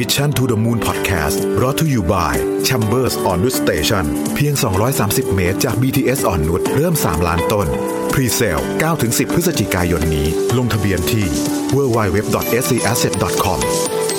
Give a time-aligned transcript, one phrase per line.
[0.00, 2.34] Mission to the Moon Podcast รอ t to you by
[2.68, 4.54] Chambers on Wood Station เพียง
[4.94, 7.66] 230 เมตรจาก BTS อ่อนนุชเริ่ม 3 ล้านต้น
[8.12, 8.62] Pre-sale
[8.96, 10.26] 9-10 พฤศจิกายนนี้
[10.58, 11.26] ลงทะเบียนที่
[11.74, 13.58] www.scasset.com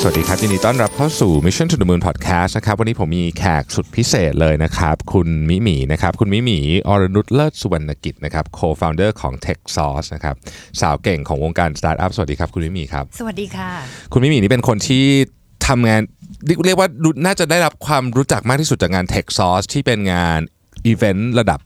[0.02, 10.08] สวัสดีครับ ยินดีต้อนรับเข้าสู่ Mission to the Moon Podcast นะครับ วันนี้ผมมีแขกสุดพิเศษเลยนะครับ คุณมิหมีนะครับ คุณมิหมีอรนุชเลิศสุวรรณกิจนะครับ co-founder ของ Tech Source
[10.16, 10.36] นะครับ
[10.82, 13.72] สาวเก่งของวงการสตาร์ทอัพสวัสดีครับ คุณมิหมีครับ สวัสดีค่ะ
[14.14, 15.06] คุณมิหมีนี่เป็นคนที่
[15.68, 16.02] ทำงาน
[16.66, 16.90] เรียกว่า
[17.26, 20.40] น่าจะได้รับความรู้จักมากที่สุดจากงาน Techsauce ที่เป็นงาน
[20.86, 21.60] อีเวนต์ระดับ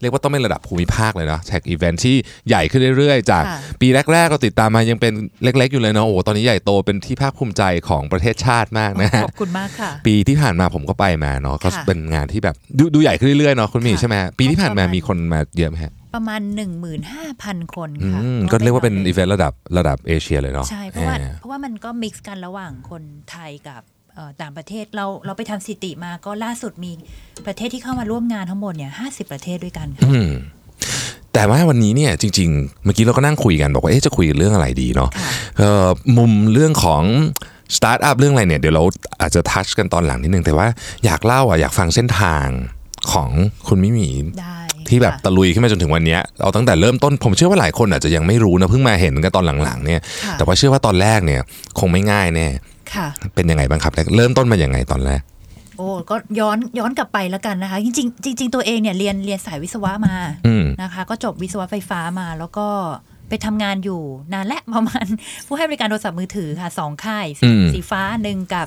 [0.00, 2.16] เรียกว่าต้องเป็นระดับภูมิภาคเลยเนาะ tech event ที่
[2.48, 5.12] ใหญ่ขึ้นเรื่อยๆ จากค่ะปีแรกๆ เราติดตามมายังเป็น
[5.44, 16.40] เล็กๆ อยู่เลยเนาะโอ้โหตอนนี้ใหญ่โตเป็นที่ภาคภูมิใจของประเทศชาติมากนะฮะขอบคุณมากค่ะ ปีที่ผ่านมาผมก็ไปมาเนาะก็ค่ะเป็นงานที่แบบดูดูใหญ่ขึ้นเรื่อยๆเนาะคุณหมีค่ะใช่ไหมฮะปีที่ผ่านมาประมาณมีคนมาเยอะไหมฮะประมาณ
[17.08, 23.99] 15,000 คนอืค่ะมก็เรียกว่าเป็นอีเวนต์ระดับระดับเอเชียเลยเนาะใช่เพราะว่าอ่เพราะว่ามันก็ mix กันระหว่างคนไทยกับเอ่อ
[24.40, 26.92] ต่างประเทศเราเราไปทำสถิติมาก็ล่าสุดมี
[27.46, 30.30] ประเทศที่เข้ามาร่วมงานทั้งหมดเนี่ย50ประเทศด้วยกันค่ะอืม
[31.34, 37.02] แต่ว่าวันนี้เนี่ยจริง ๆ เมื่อกี้เราก็นั่งคุยกันบอกว่าเอ๊ะจะคุยเรื่องอะไรดีเนาะค่ะเอ่อมุมเรื่องของ
[37.76, 38.82] สตาร์ทอัพเรื่องอะไรเนี่ยเดี๋ยวเรา
[39.20, 40.66] อาจจะ touch กันตอนหลังนิดนึงแต่ว่า
[41.04, 42.46] อยากเล่าอะอยากฟังเส้นทาง
[43.12, 43.30] ของ
[43.68, 44.08] คุณมิหมี
[44.40, 51.40] ได้ที่แบบค่ะตะลุยขึ้นมาจนถึงวันเนี้ยเอาตั้งแต่เริ่มต้นผมเชื่อว่าหลายคนอาจจะยังไม่รู้นะเพิ่งมาเห็นกันตอนหลังๆเนี่ยค่ะแต่ว่าเชื่อว่าตอนแรกเนี่ย
[51.78, 52.48] คงไม่ง่ายแน่
[52.94, 55.22] ค่ะ เป็นยังไงบ้างครับ เริ่มต้นมาอย่างไงตอนแรก
[55.76, 60.16] โอ้ก็ย้อนย้อนกลับไปแล้วกันนะคะ จริงๆจริงๆตัวเองเนี่ยเรียนเรียนสายวิศวะมา
[60.46, 62.66] อืมนะคะ ก็จบวิศวะไฟฟ้ามา แล้วก็
[63.28, 64.00] ไปทำงานอยู่
[64.32, 65.06] นานและประมาณ
[65.46, 68.66] ผู้ให้บริการโทรศัพท์มือถือค่ะสองค่ายสีอืมสีฟ้าหนึ่งกับ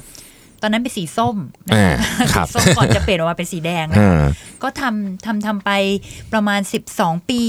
[0.61, 1.37] ตอนนั้นเป็นสีส้ม
[1.67, 4.30] นะอ่าคะครับสีส้มก่อนจะเปลี่ยนออกมาเป็นสีแดงนะอ่าคะ
[4.63, 5.71] ก็ทำทำทำไป
[6.33, 6.59] ประมาณ
[6.95, 7.41] 12 ปี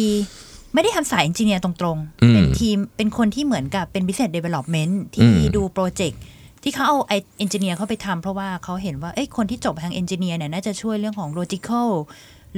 [0.75, 6.21] ไม่ได้ทำสาย engineer ตรงอืมๆเป็นทีมเป็นคนที่เหมือนกับเป็น business development ที่อืมดู project
[6.65, 11.89] ที่เขาเอาไอ engineer เข้าไปทำเพราะว่าเขาเห็นว่าเอ้ยคนที่จบทาง engineer เนี่ยน่าจะช่วยเรื่องของ logical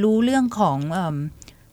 [0.02, 1.16] รู้เรื่องของเออ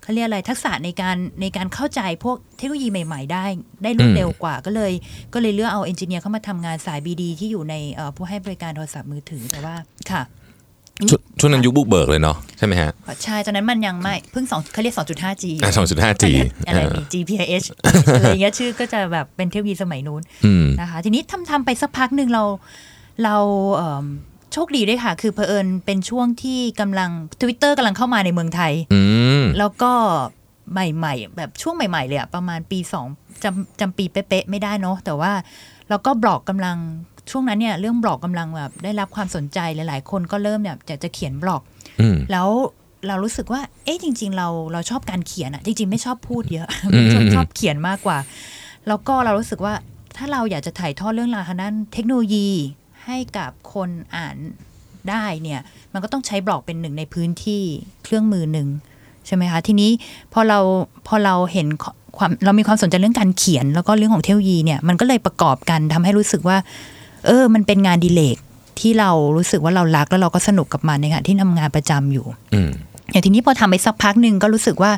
[0.01, 3.45] เขาเรียกอะไรทักษะในการในการเข้าใจพวกเทคโนโลยีใหม่ ๆ ได้
[3.83, 4.91] ได้รวดเร็วกว่าก็เลย
[5.33, 7.75] ก็เลยเลือกเอาเอนจิเนียร์เข้ามาทำงานสายบีดีที่อยู่ใน
[8.15, 9.75] ผู้ให้บริการโทรศัพท์มือถือแต่ว่า
[10.11, 10.21] ค่ะ
[11.09, 12.91] ช่วงช่วงนั้นยุคบุกเบิกเลยเนาะใช่ไหมฮะ
[13.23, 16.25] ใช่ตอนนั้นมันยังไม่เพิ่งสองเขาเรียก 2.5G อะ 2.5G
[16.67, 17.63] อะไรเออมี GPRS
[18.15, 22.43] อะไรอย่างเงี้ยชื่อก็จะแบบเป็นเทคโนโลยีสมัยนู้นอืมนะคะทีนี้ทำทำไปสักพักหนึ่งเรา
[23.23, 23.35] เรา
[23.75, 24.05] เอิ่ม
[24.53, 27.09] โชคดีด้วยค่ะ คือเผอิญเป็นช่วงที่กำลัง
[27.41, 29.01] Twitter กำลังเข้ามาในเมืองไทยอื
[29.41, 29.91] มแล้วก็
[30.71, 33.05] ใหม่ ๆ แบบช่วงใหม่ ๆ เลยอะประมาณปีสอง
[33.43, 35.31] จำจำปีเป๊ะๆไม่ได้เนาะแต่ว่า
[35.89, 36.77] แล้วก็บล็อกกำลัง
[37.31, 41.61] ช่วงนั้นเนี่ยเรื่องบล็อกกำลังแบบได้รับความสนใจหลาย ๆ คนก็เริ่มแบบอยากจะเขียนบล็อก
[42.01, 42.47] อืมแล้ว
[43.07, 48.17] เรารู้สึกว่า เอ๊ะจริง ๆ เราเราชอบการเขียนอะจริง ๆ ไม่ชอบพูดเยอะอืมชอบชอบเขียนมากกว่า
[48.87, 49.73] แล้วก็เรารู้สึกว่า
[50.17, 52.49] ถ้าเราอยากจะถ่ายทอดเรื่องราวทางด้านเทคโนโลยี
[53.05, 54.35] ให้กับคนอ่าน
[55.09, 55.61] ได้เนี่ย
[55.93, 57.63] มันก็ต้องใช้บล็อกเป็นหนึ่งในพื้นที่
[58.03, 58.67] เครื่องมือหนึ่ง
[59.27, 59.91] ใช่ไหมคะ ทีนี้
[60.33, 60.59] พอเรา
[61.07, 61.67] พอเราเห็น
[62.17, 66.57] ความเรามีความสนใจเรื่องการเขียน แล้วก็เรื่องของเทคโนโลยีเนี่ยมันก็เลยประกอบกันทำให้รู้สึกว่า
[67.25, 68.37] เออ มันเป็นงานอดีเลก
[68.79, 72.69] ที่เรารู้สึกว่าเรารักแล้วเราก็สนุกกับมันในขณะที่ทำงานประจำอยู่อืม
[73.11, 74.91] อย่างทีนี้พอทำไปสักพักหนึ่งก็รู้สึกว่า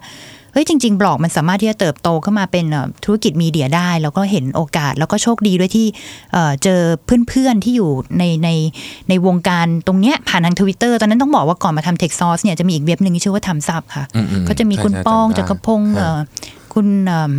[0.53, 5.87] เฮ้ยจริง ๆบล็อกมันสามารถที่จะเติบโตขึ้นมาเป็นเอ่อธุรกิจมีเดียได้ แล้วก็เห็นโอกาสแล้วก็โชคดีด้วยที่
[6.33, 6.79] เอ่อเจอ
[7.27, 8.49] เพื่อนๆที่อยู่ในใน
[9.09, 16.19] ในวงการตรงเนี้ยผ่านทางทวิตเตอร์ตอนนั้นต้องบอกว่าก่อนมาทำ Techsauce เนี่ยจะมีอีกเว็บหนึ่งที่ชื่อว่า thumbsup ค่ะอืมอืมก็จะมีคุณใช่ใช่ป้องจำได้จักรพงศ์ครับเอ่อ
[16.73, 17.31] คุณเอิ่ม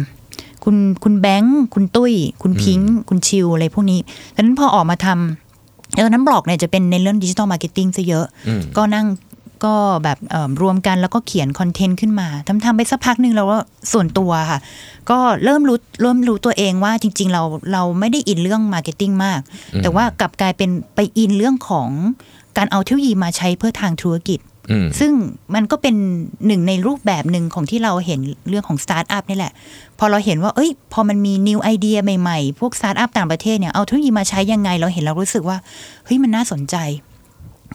[0.69, 2.13] คุณคุณแบงค์คุณตุ้ย
[2.43, 4.01] คุณพิงค์คุณชิวอะไรพวกนี้
[4.35, 9.07] ดังนั้นพอออกมาทำแล้วตอนนั้นบล็อกเนี่ยจะเป็นในเรื่อง digital marketing ซะเยอะอืมก็นั่ง
[9.65, 9.75] ก็
[10.05, 13.61] แบบเอิ่มรวมกันแล้วก็เขียน content ขึ้นมาทำทำไปสักพักหนึ่งแล้วว่า
[13.93, 14.59] ส่วนตัวค่ะ
[15.11, 19.41] ก็เริ่มรู้เริ่มรู้ตัวเองว่าจริง ๆ เราเราไม่ได้ in เรื่อง marketing มาก
[19.83, 21.89] แต่ว่ากลับกลายเป็นไป in เรื่องของ
[22.57, 24.56] การเอาเทคโนโลยีมาใช้เพื่อทางธุรกิจอืม
[24.99, 25.13] ซึ่ง
[25.55, 25.95] มันก็เป็น
[26.47, 29.53] หนึ่งในรูปแบบหนึ่งของที่เราเห็นเรื่องของสตาร์ทอัพนี่แหละ
[29.99, 35.59] พอเราเห็นว่า เอ้ย พอมันมี new idea ใหม่ๆ พวกสตาร์ทอัพต่างประเทศเนี่ย เอาเทคโนโลยีมาใช้ยังไง เราเห็นเรารู้สึกว่า
[36.05, 36.77] เฮ้ย มันน่าสนใจ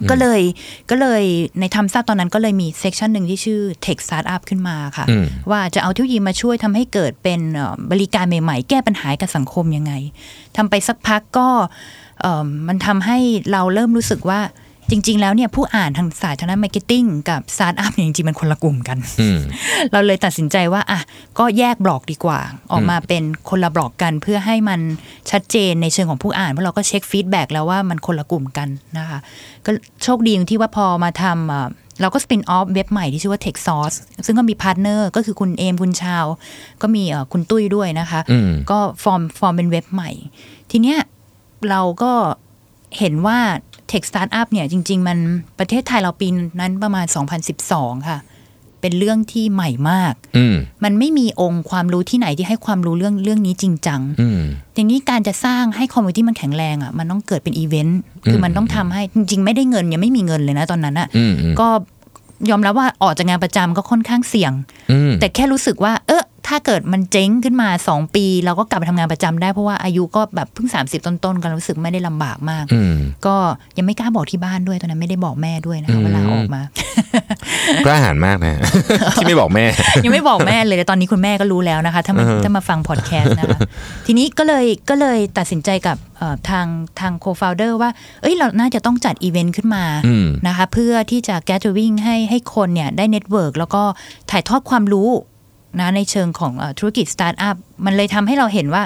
[0.10, 0.42] ก็เลย
[0.90, 1.24] ก็เลย
[1.60, 9.94] ใน thumbsup ตอนนั้นก็เลยมี section หนึ่งที่ชื่อ Tech Startup ขึ้นมาค่ะอืมว่าจะเอาเทคโนโลยีมาช่วยทำให้เกิดเป็นเอ่อบริการใหม่ๆ แก้ปัญหาให้กับสังคมยังไง
[10.58, 11.50] ทำไปสักพักก็
[12.22, 13.18] เอ่อมันทำให้
[13.52, 14.40] เราเริ่มรู้สึกว่า
[14.92, 19.40] จริง ๆ แล้วเนี่ยผู้อ่านทางสายทางด้าน marketing กับสตาร์ทอัพเนี่ยจริงๆมันคนละกลุ่มกันอืม
[19.92, 21.00] เราเลยตัดสินใจว่าอะ
[21.40, 22.40] ก็แยกบล็อกดีกว่า
[22.72, 24.80] ออกมาเป็นคนละบล็อกกันเพื่อให้มัน
[25.32, 28.68] ชัดเจนในเชิงของผู้อ่านเพราะเราก็เช็ค feedback แล้วว่ามันคนละกลุ่มกัน
[28.98, 29.20] นะคะ
[29.66, 29.72] ก็
[30.04, 31.70] โชคดีอย่างที่ว่าพอมาทำเอ่อ
[32.02, 36.26] เราก็ spin off เว็บใหม่ที่ชื่อว่า Techsauce ซึ่งก็มี partner ก็คือคุณเอมคุณชาว
[36.82, 40.12] ก็มีเอ่อคุณตุ้ยด้วยนะคะอืมก็ form form เป็นเว็บใหม่
[40.72, 41.00] ทีเนี้ย
[41.70, 42.12] เราก็
[43.00, 43.40] เห็นว่า
[43.92, 45.18] Tech Startup เนี่ยจริง ๆ มัน
[45.60, 46.28] ประเทศไทยเราปี
[46.60, 47.06] นั้นประมาณ
[47.58, 48.20] 2012 ค่ะ
[48.82, 54.42] เป็นเรื่องที่ใหม่มากอืมมันไม่มีองค์ความรู้ที่ไหนที่ให้ความรู้เรื่องเรื่องนี้จริงจังอืม
[54.76, 61.68] ทีนี้การจะสร้างให้ community มันแข็งแรงอะมันต้องเกิดเป็นอีเวนต์คือมันต้องทำให้จริง ๆ ไม่ได้เงินยังไม่มีเงินเลยนะตอนนั้นอะอืมอืมก็
[62.50, 64.54] ยอมรับว่าออกจากงานประจำก็ค่อนข้างเสี่ยง
[64.92, 72.96] อืมแต่แค่รู้สึกว่า เออ ถ้าเกิดมันเจ๊งขึ้นมา 2 ปี เราก็กลับไปทำงานประจำได้เพราะว่าอายุก็แบบเพิ่ง 30 ต้นๆกันรู้สึกไม่ได้ลำบากมากอืม
[73.26, 73.36] ก็
[73.78, 76.62] ยังไม่กล้าบอกที่บ้านด้วยตอนนั้นไม่ได้บอกแม่ด้วยนะอืคะมเวลาออกมา
[77.86, 78.60] กล้าหาญมากนะ
[79.16, 79.66] ที่ไม่บอกแม่
[80.04, 83.60] ยังไม่บอกแม่เลยแต่ตอนนี้คุณแม่ก็รู้แล้วนะคะถ้ามาอือฮะถ้ามาฟังพอดแคสต์นะคะ
[84.06, 86.68] ทีนี้ก็เลยก็เลยตัดสินใจกับเอ่อทาง
[87.00, 87.90] ทางโคฟ o u เดอร์ว่า
[88.22, 93.84] เอ้ยเราน่าจะต้องจัดอีเวนต์ขึ้นมาอืมนะคะเพื่อที่จะ gathering ให้ให้คนเนี่ยได้ network แล้วก็
[94.32, 95.10] ถ่ายทอดความรู้
[95.80, 98.84] นะในเชิงของเออธุรกิจสตาร์ทอัพมันเลยทำให้เราเห็นว่า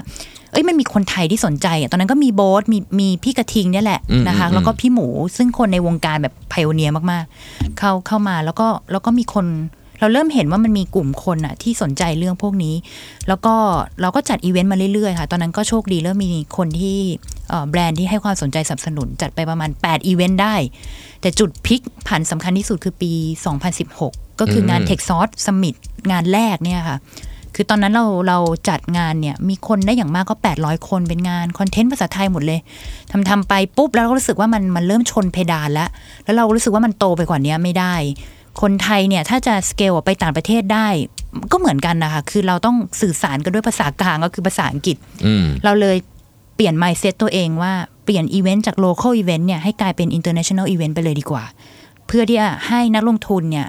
[0.52, 9.46] เอ้ยมันมีคนไทยที่สนใจอะตอนนั้นก็มีโบ๊ทมีมีพี่กระทิงเนี่ยแหละอืมนะคะอืมแล้วก็พี่หมูซึ่งคนในวงการแบบ pioneer มากๆ เข้าเข้ามาแล้วก็แล้วก็มีคน
[10.00, 12.76] เราเริ่มเห็นว่ามันมีกลุ่มคนอะที่สนใจเรื่องพวกนี้
[13.28, 13.56] แล้วก็
[14.02, 16.98] เราก็จัดอีเวนต์มาเรื่อยๆค่ะ ตอนนั้นก็โชคดีเริ่มมีคนที่
[17.50, 20.56] เอ่อแบรนด์ที่ให้ความสนใจสนับสนุน จัดไปประมาณ 8 อีเวนต์ได้
[21.22, 23.12] แต่จุดพลิกผันสำคัญที่สุดคือปี
[23.76, 25.76] 2016 ก็คืองานอืม Tech s o u r c e Summit
[26.12, 26.98] งานแรกเนี่ยค่ะ
[27.56, 28.38] คือตอนนั้นเราเรา
[28.70, 32.60] จัดงานเนี่ย มีคนได้อย่างมากก็ 800 คนเป็นงานคอนเทนต์ภาษาไทยหมดเลย
[33.12, 35.90] ทำทำไปปุ๊บ แล้วเราก็รู้สึกว่ามันมันเริ่มชนเพดานแล้ว
[36.24, 37.96] แล้วเรารู้สึกว่ามันโตไปกว่านี้ไม่ได้
[38.62, 40.88] คนไทยเนี่ยถ้าจะสเกลออกไปต่างประเทศได้
[41.52, 45.98] ก็เหมือนกันนะคะ คือเราต้องสื่อสารกันด้วยภาษากลางก็คือภาษาอังกฤษอืมเราเลย
[46.56, 47.74] เปลี่ยน mindset ตัวเองว่า
[48.04, 51.44] เปลี่ยนอีเวนต์จาก local event เนี่ยให้กลายเป็น international event ไปเลยดีกว่า
[52.08, 53.68] เพื่อที่จะให้นักลงทุนเนี่ย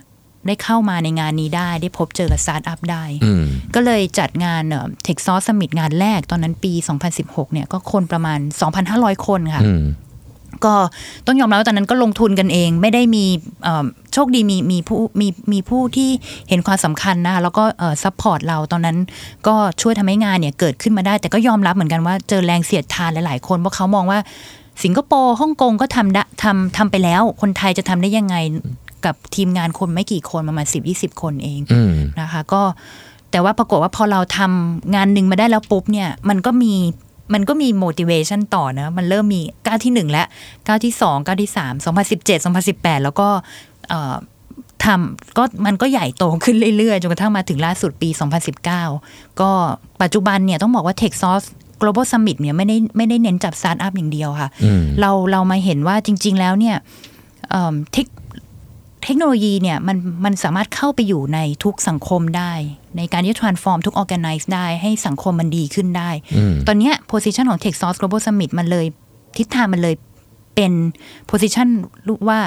[0.49, 3.45] ได้เข้ามาในงานนี้ได้ ได้พบเจอกับสตาร์ทอัพได้อืม
[3.75, 4.63] ก็เลยจัดงาน
[5.05, 6.73] Techsauce Summit งานแรกตอนนั้นปี
[7.13, 8.39] 2016 เนี่ยก็คนประมาณ
[8.83, 9.85] 2,500 คนค่ะอืม
[10.67, 10.75] ก็
[11.27, 13.25] ต้องยอมรับว่าตอนนั้นก็ลงทุนกันเอง ไม่ได้มี
[13.65, 16.11] เอ่อโชคดีมีมีผู้มีมีผู้ที่
[16.49, 18.99] เห็นความสำคัญนะแล้วก็เอ่อ support เราตอนนั้น
[19.47, 24.19] ก็ช่วยทำให้งานเนี่ยเกิดขึ้นมาได้ แต่ก็ยอมรับเหมือนกันว่าเจอแรงเสียดทานหลาย ๆ คนเพราะเขามองว่า
[24.85, 28.37] สิงคโปร์ฮ่องกงก็ทำได้ทำทำไปแล้ว คนไทยจะทำได้ยังไง
[29.07, 32.63] กับทีมงานคนไม่กี่คนประมาณ10-20คนเองอืมนะคะ ก็
[33.31, 36.75] แต่ว่าปรากฏว่าพอเราทำงานหนึ่งมาได้แล้วปุ๊บเนี่ยมันก็มี
[37.35, 40.25] มันก็มี motivation ต่อนะ มันเริ่มมีก้าวที่หนึ่งและ
[40.67, 43.29] ก้าวที่สองก้าวที่สามสองพันสิบเจ็ดสองพันสิบแปดแล้วก็
[43.89, 44.15] เอ่อ
[44.85, 48.09] ทำก็มันก็ใหญ่โตขึ้นเรื่อยๆ จนกระทั่งมาถึงล่าสุดปี
[48.75, 49.51] 2019 ก็
[50.03, 51.47] ปัจจุบันเนี่ยต้องบอกว่า Techsauce
[51.81, 56.77] Global Summit เนี่ยไม่ได้ไม่ได้เน้นจับสตาร์ทอัพอย่างเดียวค่ะอืมเราเรามาเห็นว่าจริง ๆ แล้วเนี่ย
[57.51, 58.07] เอิ่มเทค
[59.07, 62.53] เทคโนโลยีเนี่ยมันมันสามารถเข้าไปอยู่ในทุกสังคมได้
[62.97, 68.87] ในการที่จะ transform ทุก organize ได้ให้สังคมมันดีขึ้นได้อืมตอนเนี้ย position ของ Tech Source Global Summit มันเลย
[69.39, 69.95] ทิศทางมันเลย
[70.55, 70.73] เป็น
[71.31, 71.69] position
[72.29, 72.41] ว่า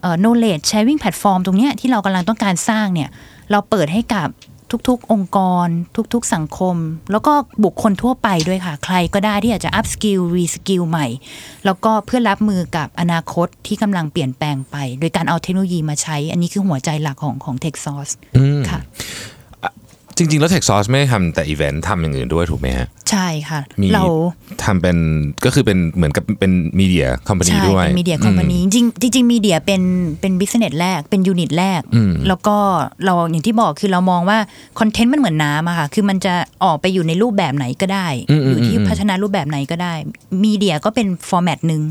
[0.00, 3.08] เอ่อ knowledge sharing platform ตรงเนี้ยที่เรากำลังต้องการสร้างเนี่ย
[3.50, 4.28] เราเปิดให้กับ
[4.88, 5.66] ทุกๆ องค์กร
[6.14, 6.76] ทุกๆ สังคม
[7.12, 7.32] แล้วก็
[7.64, 11.06] บุคคลทั่วไปด้วยค่ะ ใครก็ได้ที่อยากจะ up skill re skill ใหม่
[11.64, 18.80] แล้วก็เพื่อรับมือกับอนาคตที่กำลังเปลี่ยนแปลงไป โดยการเอาเทคโนโลยีมาใช้ อันนี้คือหัวใจหลักของของ Techsauce อืมค่ะ
[20.16, 24.04] จริง ๆ แล้ว Techsauce ไม่ได้ทำแต่อีเวนต์ทำอย่างอื่นด้วยถูกไหมฮะ ใช่ค่ะมีเรา
[24.64, 24.96] ทำเป็น
[25.44, 29.82] ก็คือเป็นเหมือนกับเป็น media company ใช่ด้วยเป็น media company จริงจริง media เป็น
[30.20, 32.56] เป็น business แรกเป็น unit แรกอืมแล้วก็
[33.04, 34.38] เราอย่างที่บอกคือเรามองว่า
[34.80, 36.34] คอนเทนต์มันเหมือนน้ำอะค่ะ คือมันจะ
[36.64, 39.94] ออกไปอยู่ในรูปแบบไหนก็ได้อืมอืมอยู่ที่อืมพัฒนารูปแบบไหนก็ได้
[40.44, 41.82] media ก็เป็น format หนึ่ง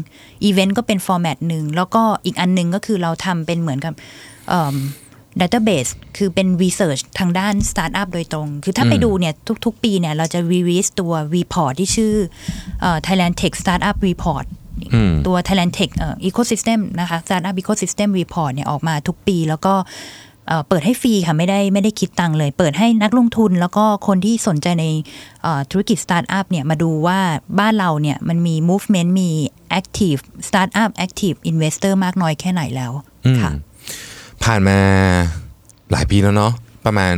[0.43, 3.93] อีเวนต์ก็เป็น format หนึ่งแล้วก็อีกอันหนึงก็คือเราทำเป็นเหมือนกับ
[5.39, 9.33] database คือเป็น Research ทางด้านสตาร์ทอัพโดยตรง คือถ้าไปดูเนี่ย
[9.65, 12.13] ทุก ๆ ปีเนี่ย เราจะ release ตัว report ที่ชื่อ
[12.81, 14.45] เอ่อ Thailand Tech Startup Report
[14.93, 19.75] อืมตัว Thailand Tech เอ่อ Ecosystem นะคะ Startup Ecosystem Report เนี่ยออกมาทุกปีแล้วก็
[20.47, 24.85] เอ่อเปิดให้ฟรีค่ะ ไม่ได้ไม่ได้คิดตังค์เลย เปิดให้นักลงทุนแล้วก็คนที่สนใจใน
[25.43, 27.19] เอ่อธุรกิจสตาร์ทอัพเนี่ยมาดูว่า
[27.59, 29.29] บ้านเราเนี่ยมันมี movement มี
[29.79, 32.91] active startup active investor มากน้อยแค่ไหนแล้ว
[33.41, 33.51] ค่ะ
[34.45, 34.77] ผ่านมา
[35.91, 36.51] หลายปีแล้วเนาะ
[36.85, 37.15] ประมาณ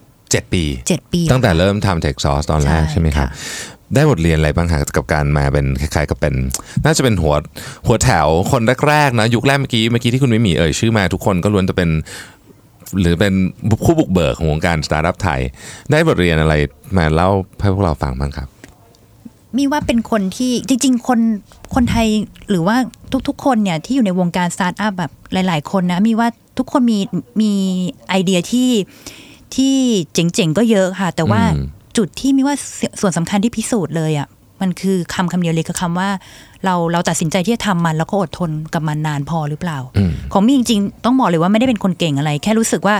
[0.00, 3.36] 7 ปีเจ็ดปี ตั้งแต่เริ่มทำ Techsauce ตอนแรกใช่ใช่ไหมครับค่ะ
[3.94, 6.34] ได้บทเรียนอะไรบ้างคะกับการมาเป็นคล้ายๆกับเป็น
[6.84, 7.34] น่าจะเป็นหัว
[7.86, 11.90] หัวแถวคนแรกๆนะยุคแรกเมื่อกี้เมื่อกี้ที่คุณมิหมีเอ่ยชื่อมาทุกคนก็ล้วนจะเป็น
[13.00, 13.34] หรือเป็น
[13.84, 15.40] คู่บุกเบิกของวงการสตาร์ทอัพไทย
[15.90, 16.54] ได้บทเรียนอะไร
[16.96, 18.48] มาเล่าให้พวกเราฟังบ้างครับ
[19.56, 21.20] หมีว่าเป็นคนที่จริง ๆ คน
[21.74, 22.06] คนไทย
[22.50, 22.76] หรือว่า
[23.28, 26.98] ทุกๆ คนเนี่ยที่อยู่ในวงการสตาร์ทอัพแบบหลาย ๆ คนนะหมีว่า ทุกคนมี
[27.40, 27.52] มี
[28.08, 28.70] ไอเดียที่
[29.54, 29.74] ที่
[30.14, 34.28] เจ๋งๆก็เยอะค่ะ แต่ว่าอืมจุดที่หมีว่าสส่วนสำคัญที่พิสูจน์เลยอะ
[34.60, 36.08] มันคือคำคำเดียวเลยคือคำว่า
[36.64, 42.96] เราเราตัดสินใจที่จะทำมัน แล้วก็อดทนกับมันนานพอหรือเปล่าอืมของมี่จริง ๆ ต้องบอกเลยว่าไม่ได้เป็นคนเก่งอะไร แค่รู้สึกว่า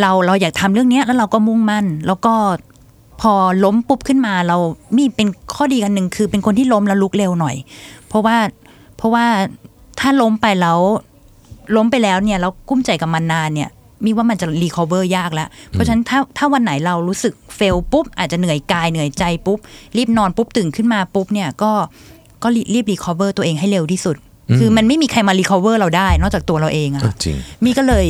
[0.00, 2.34] เราเราอยากทำเรื่องเนี้ยแล้วเราก็มุ่งมั่น แล้วก็
[3.20, 3.32] พอ
[3.64, 4.56] ล้มปุ๊บขึ้นมาเรา
[4.96, 7.56] มีเป็นข้อดีกันหนึ่งคือเป็นคนที่ล้มแล้วลุกเร็วหน่อย
[8.08, 8.36] เพราะว่า
[8.96, 9.24] เพราะว่า
[10.00, 10.78] ถ้าล้มไปแล้ว
[11.76, 13.70] ล้มไปแล้วเนี่ยแล้วกุ้มใจกับมันนานเนี่ย
[14.04, 19.58] มีว่ามันจะรีคอเวอร์ยากแล้ว เพราะฉะนั้นถ้าถ้าวันไหนเรารู้สึกเฟลปุ๊บ อาจจะเหนื่อยกายเหนื่อยใจปุ๊บ
[19.96, 21.72] รีบนอนปุ๊บตื่นขึ้นมาปุ๊บเนี่ยก็
[22.42, 24.16] ก็รีรีบ recover ตัวเองให้เร็วที่สุด
[24.58, 28.06] คือมันไม่มีใครมา recover เราได้ นอกจากตัวเราเองอะเออจริงหมีก็เลย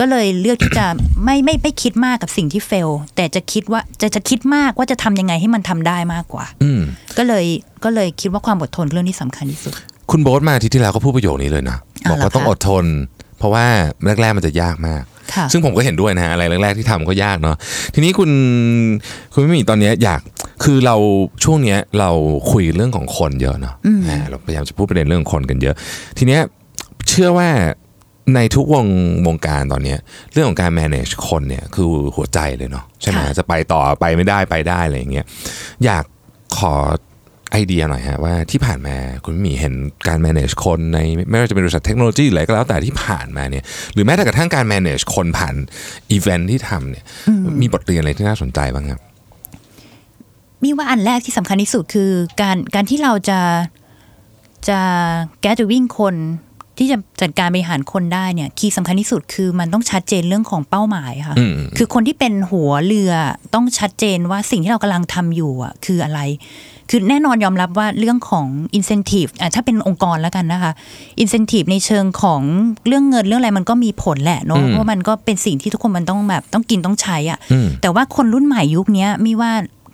[0.00, 0.86] ก็เลยเลือกที่จะ
[1.24, 6.82] ไม่ไม่ไม่คิดมากกับสิ่งที่ fail แต่จะคิดว่าจะจะคิดมากว่าจะทำยังไงให้มันทำได้มากกว่า อืม
[7.18, 7.44] ก็เลย
[7.84, 9.74] ก็เลยคิดว่าความอดทนเรื่องที่สำคัญที่สุด
[10.10, 12.84] คุณโบ๊ทมาอาทิตย์ที่แล้วก็พูดประโยคนี้เลยนะอ่า บอกว่าเหรอคะต้องอดทน
[13.38, 13.66] เพราะว่า
[14.20, 15.02] แรกๆมันจะยากมาก
[15.34, 17.56] ค่ะซึ่งผมก็เห็นด้วยนะฮะอะไรแรกๆที่ทำก็ยากเนาะ
[17.94, 18.30] ทีนี้คุณ
[19.32, 20.20] คุณไม่มีตอนเนี้ยอยาก
[20.64, 20.96] คือเรา
[21.44, 22.10] ช่วงเนี้ยเรา
[22.50, 23.74] คุยเรื่องของคนเยอะเนาะ
[24.08, 25.74] อ่าเราพยายามจะพูดประเด็นเรื่องของคนกันเยอะ
[26.18, 26.42] ทีเนี้ย
[27.08, 27.50] เชื่อว่า
[28.34, 28.86] ในทุกวง
[29.26, 29.98] วงการตอนเนี้ย
[30.32, 35.26] เรื่องของการ manage คนเนี่ยคือหัวใจเลยเนาะใช่ไหมค่ะจะไปต่อไปไม่ได้ไปได้อะไรอย่างเงี้ย
[35.84, 36.04] อยาก
[36.58, 36.74] ขอ
[37.52, 39.74] ไอเดียหน่อยฮะว่าที่ผ่านมาคุณหมีเห็น
[40.08, 40.98] การ manage คนใน
[41.30, 43.64] ไม่ว่าจะเป็นบริษัทเทคโนโลยีหรืออะไรก็แล้วแต่ที่ผ่านมาเนี่ย
[43.94, 45.54] หรือแม้แต่กระทั่งการ manage คนผ่าน
[46.10, 47.04] อีเวนท์ที่ทำเนี่ย
[47.60, 49.00] มีบทเรียนอะไรที่น่าสนใจบ้างครับ
[50.62, 53.40] หมีว่าอันแรกที่สำคัญที่สุดคือการการที่เราจะ
[54.68, 54.80] จะ
[55.42, 56.16] gathering คน
[56.78, 63.12] ที่จะจัดการบริหารคนได้เนี่ย key สำคัญที่สุดคือมันต้องชัดเจนเรื่องของเป้าหมายค่ะอืมคือคนที่เป็นหัวเรือ
[63.54, 66.20] ต้องชัดเจนว่าสิ่งที่เรากำลังทำอยู่อะคืออะไร
[66.90, 68.46] คือแน่นอนยอมรับว่าเรื่องของ
[68.78, 70.72] incentive อะถ้าเป็นองค์กรแล้วกันนะคะ
[71.22, 72.42] incentive ในเชิงของ
[72.86, 79.52] เรื่องเงินเรื่องอะไรมันก็มีผลแหละเนาะอืมเพราะมันก็เป็นสิ่งที่ทุกคนมันต้องแบบต้องกินต้องใช้อะอืมแต่ว่าคนรุ่นใหม่ยุคเนี้ยมีว่า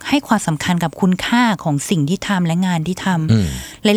[0.09, 3.45] ให้ความสำคัญกับคุณค่าของสิ่งที่ทำและงานที่ทำอืม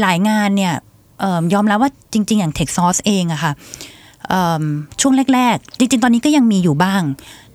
[0.03, 0.75] หลาย ๆ งานเนี่ย
[1.21, 3.53] เอิ่มยอมรับว่าจริง ๆ อย่าง Tech Source เองอะค่ะ
[4.29, 4.63] เอิ่ม
[5.01, 7.03] ช่วงแรก ๆ จริง ๆ ตอนนี้ก็ยังมีอยู่บ้าง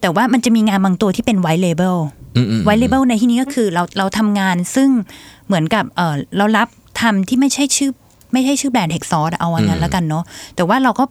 [0.02, 1.98] แต่ว่ามันจะมีงานบางตัวที่เป็น white label
[2.36, 4.90] อืมอืม white label ในที่นี้ก็คือเราเราทำงานซึ่ง
[5.48, 6.68] เหมือนกับเออเรารับ
[7.02, 7.92] ทำที่ไม่ใช่ชื่อ
[8.34, 10.24] ไม่ใช่ชื่อแบรนด์ Tech Source อะเอาว่างั้นแล้วกันเนาะ
[10.56, 11.04] แต่ว่าเราก็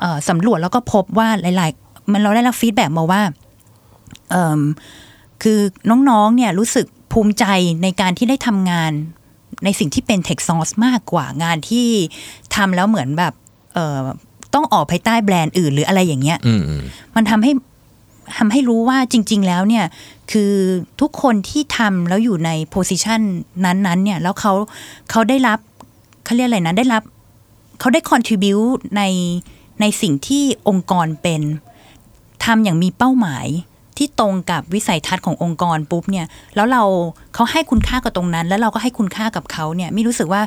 [0.00, 3.22] เอ่อสำรวจแล้วก็พบว่าหลาย ๆ มันเราได้รับฟีดแบ็มาว่า
[4.30, 4.60] เอิ่ม
[5.42, 5.58] คือ
[6.10, 7.44] น้องๆเนี่ยรู้สึกภูมิใจ
[7.82, 8.92] ในการที่ได้ทำงาน
[9.64, 11.86] ในสิ่งที่เป็น tech source มากกว่างานที่
[12.54, 13.32] ทำแล้วเหมือนแบบ
[13.74, 14.00] เอ่อ
[14.54, 16.82] ต้องออกภายใต้แบรนด์อื่นหรืออะไรอย่างเงี้ยอืมอืม
[17.16, 17.52] มันทำให้
[18.38, 19.84] ทำให้รู้ว่าจริง ๆ แล้วเนี่ย
[20.32, 20.52] คือ
[21.00, 23.20] ทุกคนที่ทำแล้วอยู่ในโพสิชัน
[23.64, 24.52] นั้นๆเนี่ยแล้วเขา
[25.10, 25.58] เขาได้รับ
[26.24, 27.02] เขาเรียกอะไรนะได้รับ
[27.80, 28.54] เขาได้ contribu
[28.96, 29.02] ใน
[29.80, 31.42] ในสิ่งที่องค์กรเป็น
[32.44, 33.46] ทำอย่างมีเป้าหมาย
[33.98, 36.82] ที่ตรงกับวิสัยทัศน์ขององค์กรปุ๊บเนี่ย แล้วเรา
[37.34, 40.42] เขาให้คุณค่ากับตรงนั้น แล้วเราก็ให้คุณค่ากับเขาเนี่ยไม่รู้สึกว่า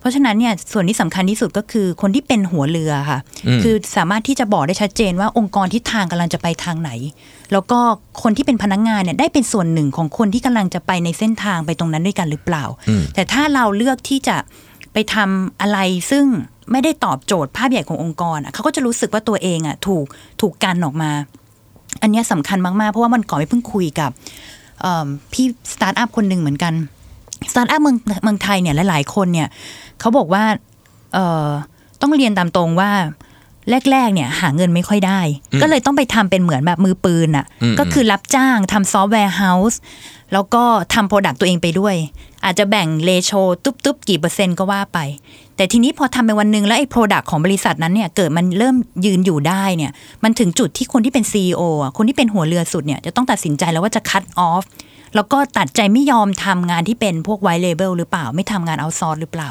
[0.00, 3.18] เพราะฉะนั้นเนี่ยส่วนที่สำคัญที่สุดก็คือคนที่เป็นหัวเรือค่ะ
[3.62, 6.90] คือสามารถที่จะบอกได้ชัดเจนว่าองค์กรทิศทางกำลังจะไปทางไหน
[7.52, 7.78] แล้วก็
[8.22, 12.64] คนที่เป็นพนักงานเนี่ยได้เป็นส่วนหนึ่งของคนที่กำลังจะไปในเส้นทางไปตรงนั้นด้วยกันหรือเปล่า
[13.14, 14.36] แต่ถ้าเราเลือกที่จะ
[14.92, 15.78] ไปทำอะไร
[16.10, 16.24] ซึ่ง
[16.72, 20.04] ไม่ได้ตอบโจทย์ภาพใหญ่ขององค์กรอะเขาก็จะรู้สึกว่าตัวเองอะถูก
[20.40, 21.10] ถูกกันออกมา
[22.02, 24.10] อันเนี้ยสำคัญมากๆเพราะว่าวันก่อนมิเพิ่งคุยกับ
[24.80, 26.74] เอิ่มพี่สตาร์ทอัพคนหนึ่งเหมือนกัน
[27.50, 29.48] สตาร์ทอัพเมืองเมืองไทยเนี่ยหลายๆคนเนี่ย
[30.00, 30.44] เขาบอกว่า
[31.14, 31.48] เอ่อ
[32.00, 32.90] ต้องเรียนตามตรงว่า
[33.90, 35.20] แรกๆเนี่ยหาเงินไม่ค่อยได้
[35.62, 37.46] ก็เลยต้องไปทำเป็นเหมือนแบบมือปืนอะ่ะ
[37.78, 39.78] ก็คือรับจ้างทำ software house
[40.32, 40.62] แล้วก็
[40.94, 41.94] ทำ product ตัวเองไปด้วย
[42.44, 43.32] อาจจะแบ่ง ratio
[43.64, 44.98] ตุ๊บๆ กี่เปอร์เซ็นต์ก็ว่าไป
[45.56, 49.92] แต่ทีนี้พอทำไปวันหนึ่งแล้วไอ้ product ของบริษัทนั้นเนี่ยเกิดมันเริ่มยืนอยู่ได้เนี่ย
[50.24, 54.64] มันถึงจุดที่คนที่เป็น CEO อะคนที่เป็นหัวเรือสุดเนี่ยจะต้องตัดสินใจแล้วว่าจะ cut off
[55.14, 59.50] แล้วก็ตัดใจไม่ยอมทำงานที่เป็นพวก white label หรือเปล่า ไม่ทำงาน outsource หรือเปล่า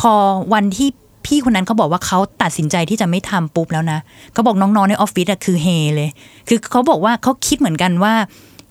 [0.00, 0.12] พอ
[0.54, 0.88] วันที่
[1.26, 3.98] พี่คนนั้นเขาบอกว่าเขาตัดสินใจที่จะไม่ทำปุ๊บแล้วนะ
[4.32, 6.10] เขาบอกน้องๆในออฟฟิศอะคือเฮเลย
[6.48, 8.14] คือเขาบอกว่าเขาคิดเหมือนกันว่า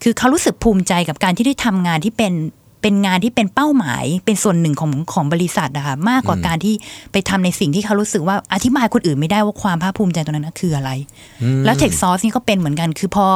[0.03, 2.33] คือเขารู้สึกภูมิใจกับการที่ได้ทำงานที่เป็น
[2.81, 6.75] เป็นงานที่เป็นเป้าหมายเป็นส่วนหนึ่งของของบริษัทอะค่ะมากกว่าการที่
[7.12, 10.91] ไปทำในสิ่งที่เขารู้สึกว่าอธิบายคนอื่นไม่ได้ว่าความภาคภูมิใจตรงนั้นนะคืออะไร
[11.65, 13.27] แล้ว Tech Source นี่ก็เป็นเหมือนกันคือพอ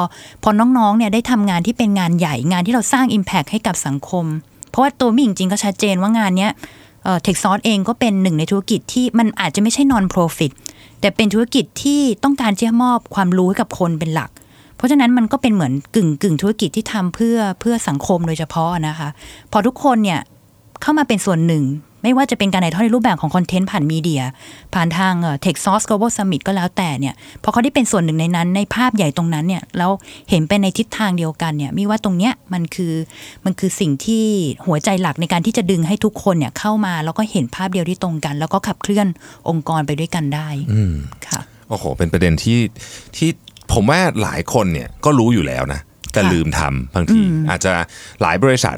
[0.44, 4.26] พอน้องๆเนี่ยได้ทำงานที่เป็นงานใหญ่งานที่เราสร้าง Impact ให้กับสังคม
[4.70, 6.52] เพราะว่าตัวมิ่งจริงๆก็ชัดเจนว่างานเนี้ย
[7.04, 10.52] เอ่อ Tech Source เองก็เป็นหนึ่งในธุรกิจที่มันอาจจะไม่ใช่ non profit
[11.00, 14.43] แต่เป็นธุรกิจที่ต้องการที่จะมอบความรู้ให้กับคนเป็นหลักเพ
[14.84, 19.10] ราะฉะนั้นมันก็เป็นเหมือนกึ่งกึ่งธุรกิจที่ทำเพื่อเพื่อสังคมโดยเฉพาะนะคะ
[19.52, 20.20] พอทุกคนเนี่ย
[20.82, 21.66] เข้ามาเป็นส่วนหนึ่ง
[22.04, 24.24] ไม่ว่าจะเป็นการถ่ายทอดในรูปแบบของคอนเทนต์ผ่านมีเดีย
[24.74, 27.14] ผ่านทางเอ่อ Tech Source Global Summit ก็แล้วแต่เนี่ย
[27.44, 29.92] พอเขาได้เป็นส่วนหนึ่งในนั้น ในภาพใหญ่ตรงนั้นเนี่ยแล้ว
[30.30, 32.94] เห็นไปในทิศทางเดียวกันเนี่ยมีว่าตรงเนี้ยมันคือ
[33.46, 34.26] มันคือสิ่งที่
[34.66, 39.08] หัวใจหลักในการที่จะดึงให้ทุกคนเนี่ยเข้ามาแล้วก็เห็นภาพเดียวที่ตรงกัน แล้วก็ขับเคลื่อน
[39.50, 40.48] องค์กรไปด้วยกันได้
[41.28, 42.60] ค่ะโอ้โห เป็นประเด็นที่
[43.18, 43.30] ที่
[43.74, 45.80] ผมว่าหลายคนเนี่ยก็รู้อยู่แล้วนะ
[46.14, 47.72] แต่ค่ะลืมทำบางที อาจจะ
[48.22, 48.78] หลายบริษัท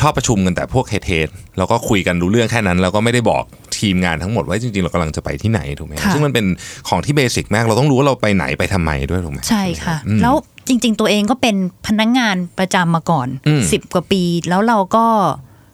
[0.00, 1.12] ชอบประชุมกันแต่พวกเฮดเท
[1.58, 3.42] แล้วก็คุยกันรู้เรื่องแค่นั้น แล้วก็ไม่ได้บอก
[3.78, 6.46] ทีมงานทั้งหมดว่าจริงๆ เรากำลังจะไปที่ไหนถูกไหมค่ะซึ่งมันเป็น
[6.88, 10.34] ของที่เบสิกมาก เราต้องรู้ว่าเราไปไหนไปทำไมด้วยถูกไหมใช่ค่ะอืมแล้ว
[10.68, 15.06] จริง ๆ ตัวเองก็เป็นพนักงานประจำมาก่อนอืมสิบกว่าปี แล้วเราก็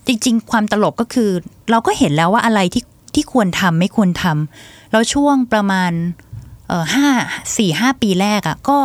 [0.06, 1.30] จริง ๆ ความตลกก็คือ
[1.70, 6.25] เราก็เห็นแล้วว่าอะไรที่ที่ควรทำไม่ควรทำแล้วช่วงประมาณเออ
[6.94, 7.08] ห้า
[7.56, 8.78] สี่ห้าปีแรกอะ่ะก็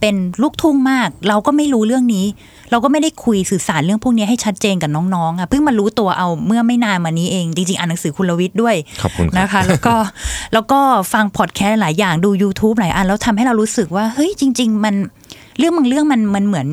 [0.00, 2.26] เป็นลูกทุ่งมาก เราก็ไม่รู้เรื่องนี้
[2.70, 9.94] เราก็ไม่ได้คุยสื่อสารเรื่องพวกนี้ให้ชัดเจนกับน้องๆอะ่ะเพิ่งมารู้ตัวเอาเมื่อไม่นานมานี้เอง จริงๆ อ่านหนังสือคุณลวิทย์ด้วยขอบคุณครับนะคะ แล้วก็
[10.52, 10.80] แล้วก็
[11.12, 14.94] ฟังพอดแคสต์หลายอย่างดู YouTube หลายอันแล้วทำให้เรารู้สึกว่า เฮ้ยจริง ๆ มัน
[15.58, 16.68] เรื่องบางเรื่องมันมันเหมือน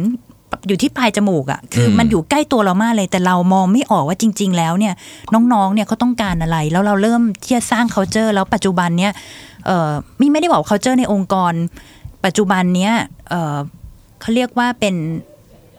[0.68, 4.94] อยู่ที่ปลายจมูกอะคืออมมันอยู่ใกล้ตัวเรามากเลย แต่เรามองไม่ออกว่าจริง ๆ แล้วเนี่ย
[5.34, 9.14] น้องๆเนี่ยเขาต้องการอะไร แล้วเราเริ่มที่จะสร้าง culture แล้วปัจจุบันเนี่ย
[9.66, 11.54] เออมีไม่ได้บอก culture ในองค์กร
[12.26, 12.94] ปัจจุบันเนี้ย
[13.30, 13.58] เออ
[14.22, 14.96] เขาเรียกว่าเป็น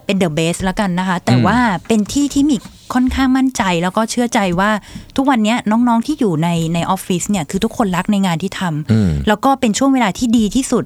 [0.05, 2.57] เป็นเดอะเบสแล้วกันนะคะ แต่ว่าเป็นที่ที่มี
[2.95, 4.71] ค่อนข้างมั่นใจแล้วก็เชื่อใจว่า
[5.17, 10.85] ทุกวันเนี้ยน้องๆที่อยู่ในในออฟฟิศเนี่ยคือทุกคนรักในงานที่ทำอืมแล้วก็เป็นช่วงเวลาที่ดีที่สุด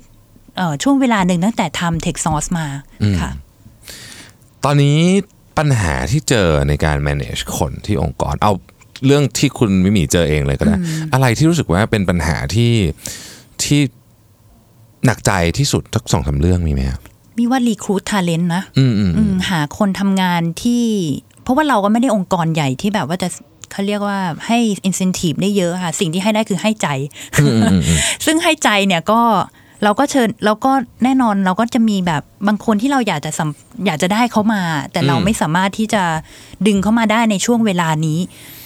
[0.57, 2.67] เอ่อช่วงเวลาหนึ่งตั้งแต่ทำ Tech Source มา
[3.21, 3.31] ค่ะ
[4.65, 4.99] ตอนนี้
[5.59, 8.53] ปัญหาที่เจอในการ manage คนที่องค์กร เอา
[9.07, 10.77] เรื่องที่คุณมิมีเจอเองเลยก็ได้
[11.13, 12.73] อะไรที่รู้สึกว่าเป็นปัญหาที่
[13.63, 13.81] ที่
[15.07, 17.01] หนักใจที่สุดทักสองสามเรื่องมีไหมครับ
[17.39, 20.85] มีว่า recruit talent นะอืมอืมอืมหาคนทำงานที่
[21.43, 23.29] เพราะว่าเราก็ไม่ได้องค์กรใหญ่ที่แบบว่าจะ
[23.73, 26.89] เขาเรียกว่าให้ incentive ได้เยอะค่ะ สิ่งที่ให้ได้คือให้ใจ
[28.25, 29.21] ซึ่งให้ใจเนี่ยก็
[29.83, 30.73] เราก็เชิญเราก็
[31.05, 33.49] แน่นอนเราก็จะมีแบบบางคนที่เราอยากจะสัม
[33.87, 34.63] อยากจะได้เขามา
[34.93, 36.03] แต่เราอืมไม่สามารถที่จะ
[36.67, 38.19] ดึงเขามาได้ในช่วงเวลานี้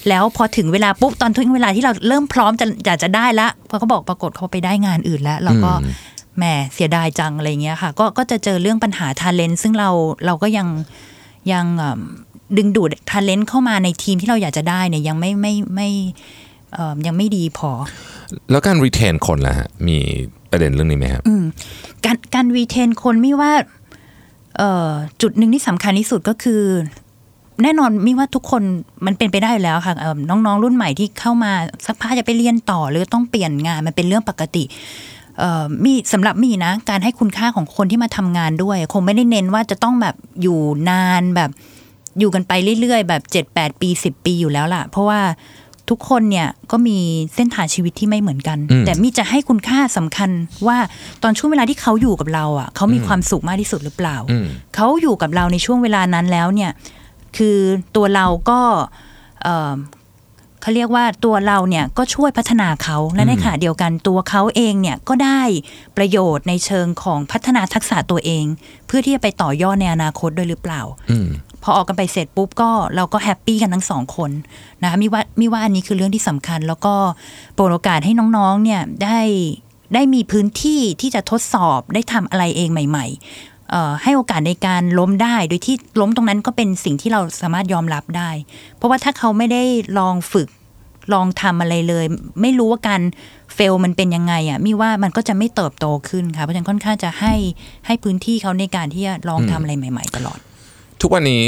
[0.09, 5.73] แล้วพอถึงเวลาปุ๊บตอนถึงเวลาที่เราเริ่มพร้อมจะอยากจะได้ละพอเขาบอกปรากฏเขาไปได้งานอื่นแล้วเราก็
[6.39, 6.45] แหม
[6.75, 9.91] เสียดายจังอะไรเงี้ยค่ะ ก็ก็จะเจอเรื่องปัญหา talent ซึ่งเรา
[10.27, 10.69] เราก็ยัง
[11.53, 12.01] ยังเอิ่ม
[12.57, 16.48] ดึงดูด talent เข้ามาในทีมที่เราอยากจะได้เนี่ยยังไม่ไม่ไม่เอิ่ม
[17.07, 17.71] ยังไม่ดีพอ
[18.51, 19.97] แล้วการ retain คนล่ะฮะมี
[20.51, 21.23] ประเด็นเรื่องนี้ไหมครับ
[22.05, 23.53] การการ retain คนไม่ว่า
[24.59, 24.91] เอ่อ
[25.23, 26.63] จุดหนึ่งที่สำคัญที่สุดก็คือ
[27.63, 28.63] แน่นอนมิว่าทุกคน
[29.07, 31.53] มันเป็นไปได้อยู่แล้วค่ะเอิ่มน้องๆ รุ่นใหม่ที่เข้ามา
[31.87, 34.65] สักพักจะไปเรียนต่อหรือต้องเปลี่ยนงานมันเป็นเรื่องปกติ
[35.39, 40.59] เอ่อมีสำหรับมีนะ การให้คุณค่าของคนที่มาทำงานด้วย คงไม่ได้เน้นว่าจะต้องแบบอยู่
[40.91, 41.51] นานแบบ
[42.19, 45.21] อยู่กันไปเรื่อยๆ แบบเจ็ดแปดปีสิบปีอยู่แล้วล่ะ เพราะว่า
[45.91, 46.99] ทุกคนเนี่ยก็มี
[47.35, 50.31] เส้นทางชีวิตที่ไม่เหมือนกันอืมแต่มีจะให้คุณค่าสำคัญ
[50.67, 50.79] ว่า
[51.23, 56.71] ตอนช่วงเวลาที่เขาอยู่กับเราอะเขามีความสุขมากที่สุดหรือเปล่าอืมเขาอยู่กับเราในช่วงเวลานั้นแล้วเนี่ย
[57.37, 57.59] คือ
[57.97, 58.61] ตัวเราก็
[59.43, 59.73] เอ่อ
[60.63, 65.43] เขาเรียกว่าตัวเราเนี่ยก็ช่วยพัฒนาเขาและในขณะเดียวกันตัวเขาเองเนี่ยก็ได้
[65.97, 68.45] ประโยชน์ในเชิงของพัฒนาทักษะตัวเอง
[68.87, 70.83] เพื่อที่จะไปต่อยอดในอนาคตด้วยหรือเปล่า
[71.69, 74.31] อืมพอออกกันไปเสร็จปุ๊บก็เราก็แฮปปี้กันทั้งสองคน
[74.83, 76.95] นะคะมิว่ามิว่าอันนี้คือเรื่องที่สำคัญ แล้วก็
[77.55, 79.21] เปิดโอกาสให้น้องๆเนี่ยได้
[79.95, 88.31] ได้มีพื้นที่ที่จะทดสอบได้ทำอะไรเองใหม่ๆเอ่อให้โอกาสในการล้มได้ โดยที่ล้มตรงนั้นก็เป็นสิ่งที่เราสามารถยอมรับได้
[88.77, 89.63] เพราะว่าถ้าเขาไม่ได้
[89.99, 90.49] ลองฝึก
[91.13, 92.05] ลองทำอะไรเลย
[92.43, 93.03] ไม่รู้ว่าการ
[93.55, 97.35] เฟลมันเป็นยังไงอะมิว่ามันก็จะไม่เติบโตขึ้นค่ะเพราะฉะนั้นค่อนข้างจะให้
[97.87, 100.39] ให้พื้นที่เขาในการที่จะลองทำอะไรใหม่ ๆ ตลอด
[101.01, 101.43] ทุกวันนี้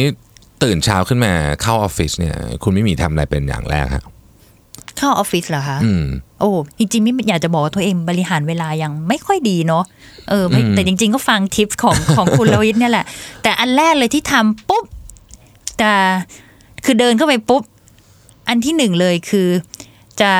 [0.63, 1.33] ตื่นเช้าขึ้นมา
[1.63, 4.05] เข้าออฟฟิศเนี่ย คุณไม่มีทำอะไรเป็นอย่างแรกฮะ
[4.97, 6.05] เข้าออฟฟิศเหรอคะอืม
[6.41, 9.85] โอ้จริงๆไม่อยากจะบอกว่าตัวเองบริหารเวลายังไม่ค่อยดีเนาะ
[10.29, 13.05] เออไม่อืมแต่จริง ๆ ก็ฟังทิปของของคุณลวิทย์เนี่ยแหละ
[13.43, 14.85] แต่อันแรกเลยที่ทำปุ๊บ
[15.81, 15.93] จะ
[16.85, 17.63] คือเดินเข้าไปปุ๊บ
[18.49, 19.49] อันที่หนึ่งเลยคือ
[20.21, 20.31] จะ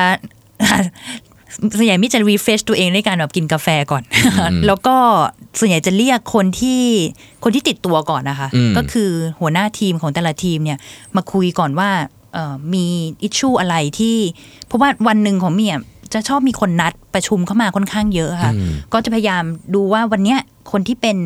[1.77, 4.03] ส่วนใหญ่มิจะ refresh ตัวเองด้วยการแบบกินกาแฟก่อน
[4.67, 4.95] แล้วก็
[5.59, 6.81] ส่วนใหญ่จะเรียกคนที่
[7.43, 9.09] คนที่ติดตัวก่อนนะคะอืมก็คือ
[9.39, 10.77] หัวหน้าทีมของแต่ละทีมเนี่ย
[11.15, 11.89] มาคุยก่อนว่า
[12.33, 12.85] เอ่อมี
[13.23, 14.17] issue อะไรที่
[14.67, 15.77] เพราะว่าวันหนึ่งของเมีย
[16.13, 18.51] จะชอบมีคนนัดประชุมเข้ามาค่อนข้างเยอะค่ะ
[18.93, 19.43] ก็จะพยายาม
[19.75, 20.39] ดูว่าวันเนี้ย
[20.71, 21.17] คนที่เป็น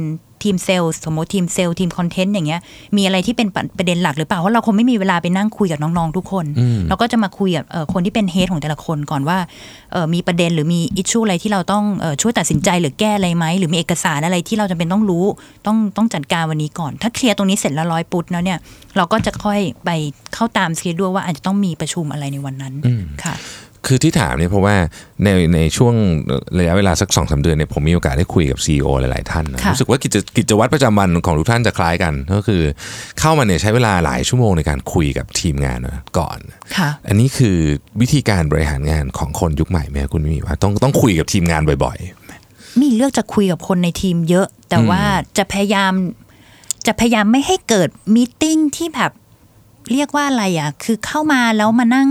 [0.46, 2.62] ทีมเซลล์สมมติทีมเซลล์ทีม content อย่างเงี้ย
[2.98, 6.46] มีอะไรที่เป็นประเด็นหลักหรือเปล่าเพราะเราคงไม่มีเวลาไปนั่งคุยกับน้องๆทุกคน
[6.90, 9.38] เราก็จะมาคุยกับเอ่อคนที่เป็น head ของแต่ละคนก่อนว่า
[9.92, 15.26] เอ่อมีประเด็นหรือมี issue อะไรที่เราต้องเอ่อช่วยตัดสินใจหรือแก้อะไรไหมหรือมีเอกสารอะไรที่เราจำเป็นต้องรู้
[15.66, 18.58] ต้องต้องจัดการวันนี้ก่อน ถ้าเคลียร์ตรงนี้เสร็จเรียบร้อยปุ๊บแล้วเนี่ย
[18.98, 19.90] เราก็จะค่อยไป
[20.34, 22.74] เข้าตามสเกดูว่าอาจจะต้องมีประชุมอะไรในวันนั้น
[23.24, 23.36] ค่ะ
[23.88, 24.76] คือที่ถามเนี่ยเพราะว่า
[25.24, 25.94] ในในช่วง
[26.60, 32.62] ระยะเวลาสักสองสาเดือนเนี่ยผมมีโอกาสได้คุยกับ CEO หลาย ๆ ท่านนะค่ะรู้สึกว่ากิจกิจวัตรประจำวันของทุกท่านจะคล้ายกัน ก็คือ
[33.20, 36.40] เข้ามาเนี่ยใช้เวลาหลายชั่วโมงในการคุยกับทีมงานนะก่อน
[36.76, 37.58] ค่ะอันนี้คือ
[38.02, 41.98] วิธีการบริหารงานของคนยุคใหม่ไหมคุณมีว่าต้องต้องคุยกับทีมงานบ่อย
[42.82, 45.02] มีเลือกจะคุยกับคนในทีมเยอะ แต่ว่า
[45.38, 45.94] จะพยายาม
[46.88, 49.12] จะพยายามไม่ให้เกิด meeting ที่แบบ
[49.92, 52.10] เรียกว่าอะไรอะ คือเข้ามาแล้วมานั่ง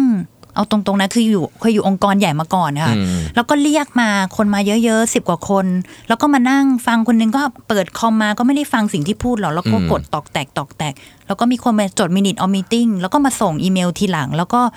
[0.54, 2.94] เอาตรงๆนะคืออยู่เคยอยู่องค์กรใหญ่มาก่อนค่ะ
[3.34, 5.66] แล้วก็เรียกมาคนมาเยอะๆสิบกว่าคน
[6.08, 10.94] แล้วก็มานั่งฟังคนหนึ่งก็เปิดคอมมาก็ไม่ได้ฟังสิ่งที่พูดหรอกแล้วก็กดตอกแตกตอกแตก
[11.26, 14.72] แล้วก็มีคนมาจดมินิทออม e ติ้งแล้วก็มาส่งอีเมลทีหลัง แล้วก็อ่า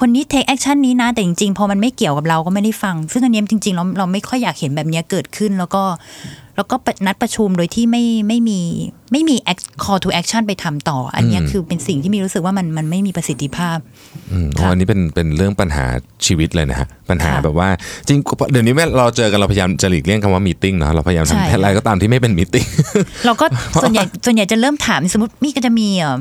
[0.00, 5.82] คนนี้ take action นี้นะ แต่จริงๆ พอมันไม่เกี่ยวกับเราก็ไม่ได้ฟัง ซึ่งอันเนี้ยจริงๆเราเราไม่ค่อยอยากเห็นแบบเนี้ยเกิดขึ้นแล้วก็
[6.56, 6.76] แล้วก็
[7.06, 8.60] นัดประชุมโดยที่ไม่ไม่มี
[9.12, 15.84] ไม่มี act- call to action ไปทำต่อ อันเนี้ยคือเป็นสิ่งที่มีรู้สึกว่ามันมันไม่มีประสิทธิภาพๆอืมเพราะอันนี้เป็นเป็นเรื่องปัญหา
[16.26, 17.68] ชีวิตเลยนะฮะปัญหาค่ะแบบว่า
[18.06, 18.18] จริง
[18.50, 22.66] เดี๋ยวนี้แม้เราเจอกันเราพยายามจะหลีกเลี่ยงคำว่ามีติ้งเนาะเราพยายามใช่ทำอะไรก็ตามที่ไม่เป็นมีติ้ง
[23.26, 23.46] เราก็
[23.82, 26.18] ส่วนใหญ่ส่วนใหญ่จะเริ่มถามสมมติมี่ก็จะมีเอ่อ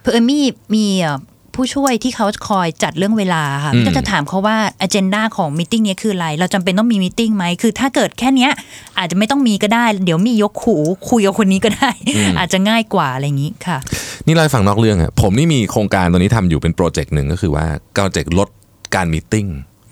[0.00, 0.42] เพื่อมี่
[0.74, 1.18] มีเอ่อ
[1.54, 8.50] ผู้ช่วยที่เขาคอยจัดเรื่องเวลาค่ะอืมก็จะถามเขาว่าอ g e n d a ของมิ팅นี้คืออะไร เราจำเป็นต้องมีมิ팅ไหมคือถ้าเกิดแค่เนี้ย
[8.98, 10.76] อาจจะไม่ต้องมีก็ได้ เดี๋ยวมียกหู
[11.08, 11.90] คุยกับคนนี้ก็ได้
[12.38, 13.78] อาจจะง่ายกว่าอะไรอย่างนี้ค่ะ
[14.26, 18.48] นี่เราให้ฟังนอกเรื่องอะผมนี่มีโครงการตัวนี้ทำอยู่เป็นโปรเจกต์หนึ่งก็คือว่าโปรเจกต์ลด
[18.94, 19.46] การมีติ้ง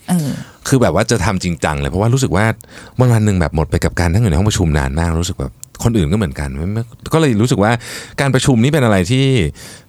[0.08, 0.30] เออ
[0.68, 2.44] คือแบบว่าจะทำจริงจังเลยเพราะว่ารู้สึกว่า
[2.98, 5.52] วันวันๆหนึ่งแบบหมดไปกับการนั่งอยู่ในห้องประชุมนานมากรู้สึกแบบ
[5.84, 6.82] คนอื่นก็เหมือนกันไม่ไม่
[7.14, 7.72] ก็เลยรู้สึกว่า
[8.20, 9.24] การประชุมนี่เป็นอะไรที่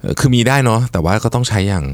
[0.02, 1.86] เอ่อคือมีได้เนาะแต่ว่าก็ต้องใช้อย่าง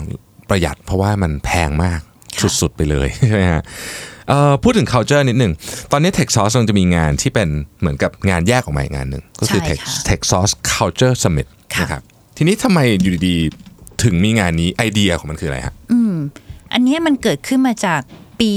[0.49, 1.99] ประหยัด เพราะว่ามันแพงมาก
[2.37, 3.61] ค่ะสุดๆไปเลยใช่ไหมฮะ
[4.29, 5.53] เอ่อพูดถึง culture นิดหนึ่ง
[5.91, 12.01] ตอนนี้ Tech Sauce กำลังจะมีงานที่เป็นเหมือนกับงานแยกออกมาอีกงานหนึ่ง ก็คือใช่ Tech ค่ะ Tech Sauce Culture Summit ค่ะนะครับ
[12.37, 16.15] ทีนี้ทำไมอยู่ดีๆ ถึงมีงานนี้ไอเดียของมันคืออะไรฮะอืม
[16.73, 18.01] อันเนี้ยมันเกิดขึ้นมาจาก
[18.39, 18.51] ปี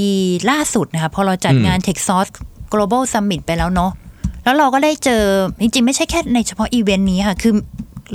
[0.51, 2.31] ล่าสุดนะคะ พอเราจัดงาน Tech Source
[2.73, 3.93] Global Summit ไปแล้วเนาะ
[4.49, 5.23] แล้วเราก็ได้เจอ
[5.61, 7.55] จริงๆ ไม่ใช่แค่ในเฉพาะอีเวนต์นี้ค่ะ คือ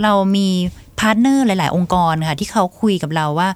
[0.04, 0.48] เรามี
[1.00, 3.50] partner หลาย ๆ องค์กรค่ะ ที่เขาคุยกับเราว่า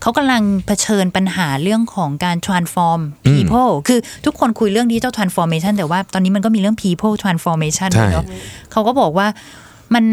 [0.00, 3.00] เขากำลังเผชิญปัญหาเรื่องของการ transform
[3.34, 8.24] people คือทุกคนคุยเรื่อง digital transformation แต่ว่าตอนนี้มันก็มีเรื่อง people transformation ใช่เนาะ
[8.72, 9.26] เขาก็บอกว่า
[9.94, 10.04] มัน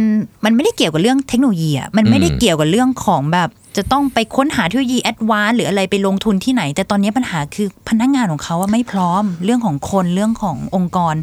[0.46, 11.16] มันไม่ได้เกี่ยวกับเรื่องเทคโนโลยีอะมันไม่ได้เกี่ยวกับเรื่องของแบบ จะต้องไปค้นหาเทคโนโลยี advance หรืออะไรไปลงทุนที่ไหน แต่ตอนนี้ปัญหาคือพนักงานของเขาอะไม่พร้อมเรื่องของคนเรื่องขององค์กร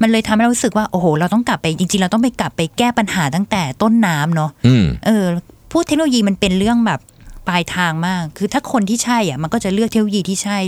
[0.00, 5.24] มันเลยทำให้เรารู้สึกว่าโอ้โห เราต้องกลับไปจริงๆ เราต้องไปกลับไปแก้ปัญหาตั้งแต่ต้นน้ำเนาะอืมเออ
[5.72, 7.00] พูดเทคโนโลยีมันเป็นเรื่องแบบ
[7.48, 10.58] ปลายทางมาก คือถ้าคนที่ใช่อะมันก็จะเลือกเทคโนโลยีที่ใช่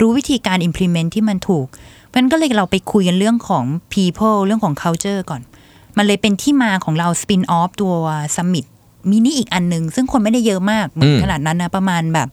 [0.00, 1.66] รู้วิธีการ implement ที่มันถูก
[2.08, 5.42] เพราะฉะนั้นก็เลยเราไปคุยกันเรื่องของ people เรื่องของ culture ก่อน
[5.96, 7.94] มันเลยเป็นที่มาของเรา spin off ตัว
[8.36, 8.66] summit
[9.10, 12.28] มินิอีกอันหนึ่งซึ่งคนไม่ได้เยอะมากเหมือนอืมขนาดนั้นนะประมาณแบบ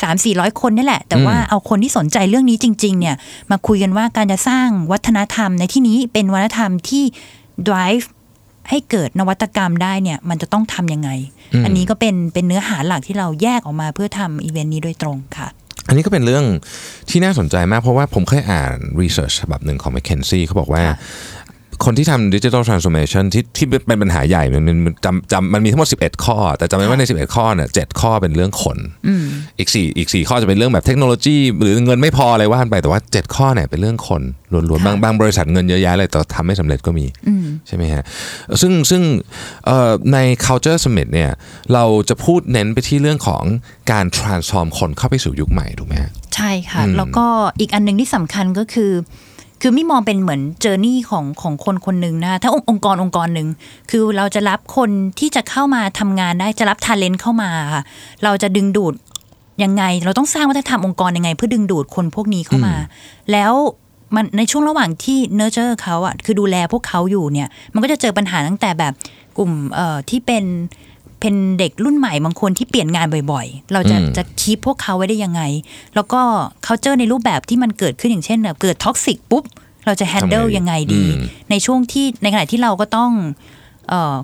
[0.00, 3.14] 3 4 0 0 คนนี่แหละ แต่ว่าอืมเอาคนที่สนใจเรื่องนี้จริง ๆ เนี่ย
[3.50, 7.04] มาคุยกันว่าการจะสร้างวัฒนธรรมในที่นี้เป็นวัฒนธรรมที่
[7.68, 8.06] drive
[8.70, 11.10] ให้เกิดนวัตกรรมได้เนี่ย มันจะต้องทำยังไง
[11.64, 15.48] อันนี้ก็เป็นเป็นเนื้อหาหลักที่เราแยกออกมาเพื่อทำอีเวนต์นี้โดยตรงค่ะ
[15.88, 16.44] อันนี้ก็เป็นเรื่อง
[17.10, 20.84] ที่น่าสนใจมากเพราะว่าผมเคยอ่านรีเสิร์ชฉบับหนึ่งของ m c k เคนซี่เขาบอกว่า
[21.76, 28.78] ค่ะคนที่ทำดิจิทัลทรานส์ o r m a t i o n ที่ที่เป็นปัญหาใหญ่มันมันมันจำจำมันมีทั้งหมด 11 ข้อ แต่จำไว้ว่าใน 11 ข้อเนี่ยเจ็ดข้อเป็นเรื่องคน
[29.58, 37.06] อีก4อีก 4 ข้อจะเป็นเรื่องแบบเทคโนโลยี หรือเงินไม่พออะไรว่ากันไปแต่ว่า 7 ข้อเนี่ยเป็นเรื่องคนล้วนๆบางบางบริษัทเงินเยอะแยะเลยแต่ทำไม่สำเร็จก็มี
[37.66, 38.02] ใช่ไหมฮะ
[38.60, 39.02] ซึ่งซึ่ง
[39.66, 41.30] เอ่อใน culture summit เนี่ย
[41.74, 43.42] เราจะพูดเน้นไปที่เรื่องของ
[43.92, 47.26] การ transform คนเข้าไปสู่ยุคใหม่ถูกไหมฮะใช่ค่ะแล้วก็
[47.60, 48.92] อีกอันหนึ่งที่สำคัญก็คือ
[49.60, 53.48] คือไม่มองเป็นเหมือนเจอร์นี่ของของคนคนหนึ่งนะถ้าองค์องค์กรองค์กรหนึ่ง
[53.90, 57.82] คือเราจะรับคนที่จะเข้ามาทำงานได้จะรับทาเลนต์เข้ามาค่ะ
[58.24, 58.94] เราจะดึงดูด
[59.62, 62.74] ยังไง เราต้องสร้างวัฒนธรรมองค์กรยังไง เพื่อดึงดูดคนพวกนี้เข้ามา
[63.32, 63.52] แล้ว
[64.14, 68.92] มันในช่วงระหว่างที่เนอร์เจอร์เขาอะคือดูแลพวกเขาอยู่เนี่ย มันก็จะเจอปัญหาตั้งแต่แบบ
[69.38, 70.44] กลุ่มเอ่อที่เป็น
[71.26, 75.42] เป็นเด็กรุ่นใหม่บางคนที่เปลี่ยนงานบ่อยๆ เราจะอืมจะคีปพวกเขาไว้ได้ยังไง
[75.94, 76.20] แล้วก็
[76.66, 79.44] culture ในรูปแบบที่มันเกิดขึ้นอย่างเช่นแบบเกิดท็อกซิกปุ๊บ
[79.86, 83.10] เราจะ handle ทำไงดียังไงดีอืมในช่วงที่ในขณะที่เราก็ต้อง
[83.88, 84.16] เอ่อ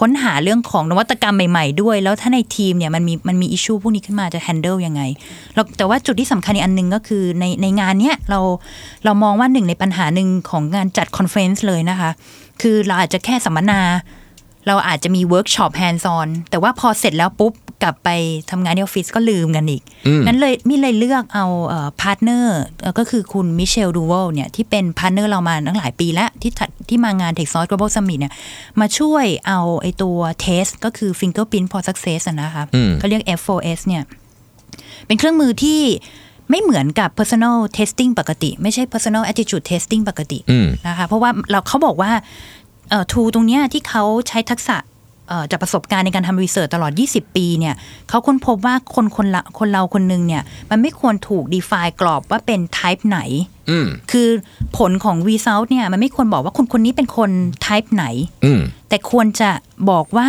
[0.00, 5.02] ค้นหาเรื่องของนวัตกรรมใหม่ ๆ ด้วย แล้วถ้าในทีมเนี่ยมันมีมันมี issue พวกนี้ขึ้นมาจะ handle ยังไง
[5.54, 8.40] แล้วแต่ว่าจุดที่สำคัญอีกอันหนึ่งก็คือในในงานเนี้ยเรา
[9.04, 12.10] เรามองว่าหนึ่งในปัญหาหนึ่งของงานจัด conference เลยนะคะ
[12.60, 13.80] คือเราอาจจะแค่สัมมนา
[14.66, 18.08] เราอาจจะมีเวิร์กช็อป hands-on แต่ว่าพอเสร็จแล้วปุ๊บกลับไป
[18.50, 21.46] ทำงานที่ออฟฟิศก็ลืมกันอีกอืมนั้นเลยมิเลยเลือกเอา
[22.00, 22.60] partner
[22.98, 27.90] ก็คือคุณมิเชลดูวลเนี่ย ที่เป็น partner เรามาตั้งหลายปีแล้วที่ถัดที่มางาน t e c h s o u r c e Global
[27.96, 28.32] Summit เนี่ย
[28.80, 34.02] มาช่วยเอาไอตัวเทสก็คือ Fingerprint for Success อะนะคะอืมเขาเรียก F4S เนี่ย
[35.06, 35.80] เป็นเครื่องมือที่
[36.50, 42.59] ไม่เหมือนกับ personal testing ปกติ ไม่ใช่ personal attitude testing ปกติอืมนะคะเพราะว่าเราเขาบอกว่าเอ่อ
[43.12, 44.76] ทูตรงเนี้ยที่เขาใช้ทักษะ
[45.28, 47.74] เอ่อจากประสบการณ์ในการทำรีเสิร์ชตลอด 20 ปีเนี่ย
[48.08, 53.18] เขาค้นพบว่าคนคนละคนเราคนหนึงเนี่ย มันไม่ควรถูก define กรอบว่าเป็น type ไหน
[53.70, 54.28] อืมคือ
[54.78, 57.30] ผลของ result เนี่ย มันไม่ควรบอกว่าคนคนนี้เป็นคน
[57.66, 58.04] type ไหน
[58.44, 59.50] อืมแต่ควรจะ
[59.90, 60.28] บอกว่า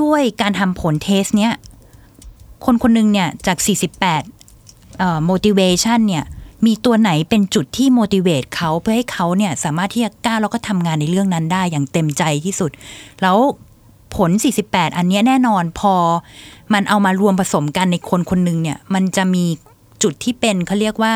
[0.00, 1.52] ด้วยการทำผลเทสเนี้ย
[2.64, 6.24] คนคนหนึงเนี่ย จาก 48เอ่อ motivation เนี่ย
[6.66, 12.70] มีตัวไหนเป็นจุดที่ motivate เขาเพื่อให้เขาเนี่ยสามารถที่จะกล้าแล้วก็ทำงานในเรื่องนั้นได้อย่างเต็มใจที่สุด
[13.22, 13.38] แล้ว
[14.16, 14.30] ผล
[14.64, 15.94] 48 อันเนี้ยแน่นอนพอ
[16.72, 19.44] มันเอามารวมผสมกันในคนคนหนึงเนี่ย มันจะมี
[20.02, 21.14] จุดที่เป็นเขาเรียกว่า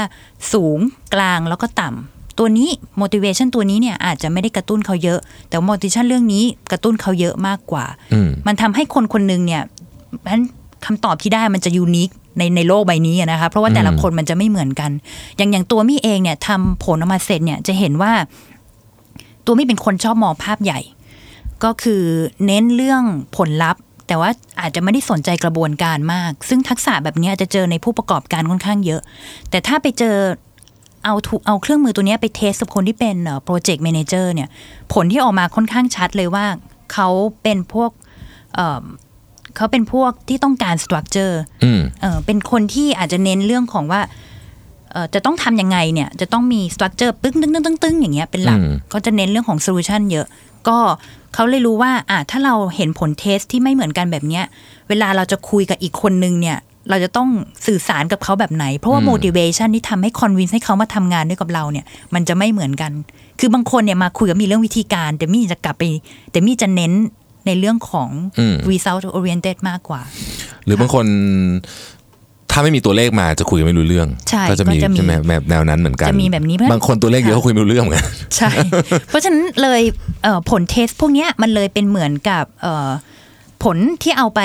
[0.52, 0.78] สูง
[1.14, 9.62] กลางแล้วก็ต่ำตัวนี้ motivation ตัวนี้เนี่ยอาจจะไม่ได้กระตุ้นเขาเยอะ แต่ motivation เรื่องนี้กระตุ้นเขาเยอะมากกว่าอืมมันทำให้คนคนหนึ่งเนี่ย
[10.20, 10.44] เพราะฉะนั้น
[10.87, 14.90] คำตอบที่ได้มันจะยูนิค ในในโลกใบนี้นะคะ เพราะว่าแต่ละคนมันจะไม่เหมือนกัน
[15.37, 18.12] อย่างอย่างตัวมี่เองเนี่ยทำผลออกมาเสร็จเนี่ยจะเห็นว่า
[19.47, 20.81] ตัวมี่เป็นคนชอบมองภาพใหญ่
[21.64, 22.03] ก็คือ
[22.47, 23.03] เน้นเรื่อง
[23.37, 29.01] ผลลัพธ์แต่ว่าอาจจะไม่ได้สนใจกระบวนการมาก ซึ่งทักษะแบบนี้จะเจอในผู้ประกอบการค่อนข้างเยอะ
[29.51, 30.16] แต่ถ้าไปเจอ
[31.05, 34.49] เอา tool เอาเครื่องมือตัวนี้ไป test กับคนที่เป็น project manager เนี่ย
[34.92, 36.47] ผลที่ออกมาค่อนข้างชัดเลยว่า
[36.92, 37.09] เขา
[37.42, 37.90] เป็นพวก
[39.52, 44.00] เอ่อเขาเป็นพวกที่ต้องการ structure อืมเออเป็นคนที่อาจจะเน้นเรื่องของว่า
[44.92, 50.26] เออจะต้องทำยังไงเนี่ย จะต้องมี structure ปึ้งตึ้งตึ้งตึ้งตึ้งอย่างเงี้ยเป็นหลักอืมก็จะเน้นเรื่องของ solution เยอะ
[50.68, 50.78] ก็
[51.34, 54.44] เขาเลยรู้ว่าอะถ้าเราเห็นผลเทสที่ไม่เหมือนกันแบบเนี้ย
[54.88, 56.58] เวลาเราจะคุยกับอีกคนนึงเนี่ย
[56.90, 57.28] เราจะต้อง
[57.66, 61.84] สื่อสารกับเขาแบบไหน เพราะว่า motivation ที่ทำให้ convince ให้เขามาทำงานด้วยกับเราเนี่ย
[62.14, 62.92] มันจะไม่เหมือนกัน
[63.40, 65.82] คือบางคนเนี่ยมาคุยกับมีเรื่องวิธีการ แต่มี่จะกลับไป
[66.30, 66.92] แต่มี่จะเน้น
[67.46, 70.00] ในเรื่องของอืม result oriented มากกว่า
[70.64, 71.07] หรือบางคน
[72.55, 78.50] ถ้าไม่มีตัวเลขมาจะคุยกันไม่รู้เรื่องใช่ก็จะมีก็จะมีใช่ไหมแบบแนวนั้นเหมือนกันจะมีแบบนี้เพราะบางคนตัวเลขเยอะค่ะเขาคุยไม่รู้เรื่องเหมือนกันใช่
[79.09, 79.83] เพราะฉะนั้นเลย
[80.22, 82.90] เอ่อผล test พวกเนี้ยมันเลยเป็นเหมือนกับเอ่อ
[83.64, 84.40] ผลที่เอาไป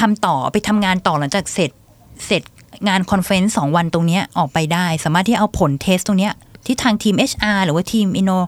[0.00, 1.70] ทำต่อไปทำงานต่อหลังจากเสร็จ
[2.26, 2.42] เสร็จ
[2.88, 6.32] งาน conference สองวันตรงเนี้ยออกไปได้ สามารถที่เอาผล test ตรงเนี้ย
[6.68, 8.38] ที่ทางทีม HR หรือว่าทีม Inno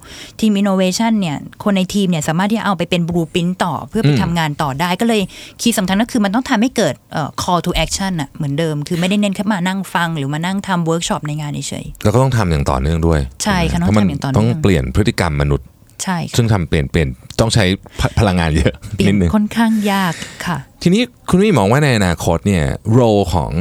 [0.40, 5.20] ทีม Innovation เนี่ยคนในทีมเนี่ยสามารถที่จะเอาไปเป็น blueprint ต่อเพื่อไปอืมทำงานต่อได้ก็เลย
[5.60, 17.08] key สำคัญก็คือมันต้องทำให้เกิดเอ่อ call to action อะเหมือนเดิม คือไม่ได้เน้นแค่มานั่งฟัง หรือมานั่งทำเวิร์กช็อปในงานเฉยแล้วก็ต้องทำอย่างต่อเนื่องด้วยใช่ค่ะไหมต้องเพราะมันทำอย่างต่อเนื่องต้องเปลี่ยนพฤติกรรมมนุษย์ๆใช่ค่ะซึ่งทำเปลี่ยนเปลี่ยน
[17.40, 17.64] ต้องใช้
[18.00, 20.14] พพลังงานเยอะเปลี่ยนินดนึงค่อนข้างยาก
[20.46, 23.00] ค่ะ ทีนี้คุณวิมองว่าในอนาคตเนี่ยโร
[23.34, 23.52] ของ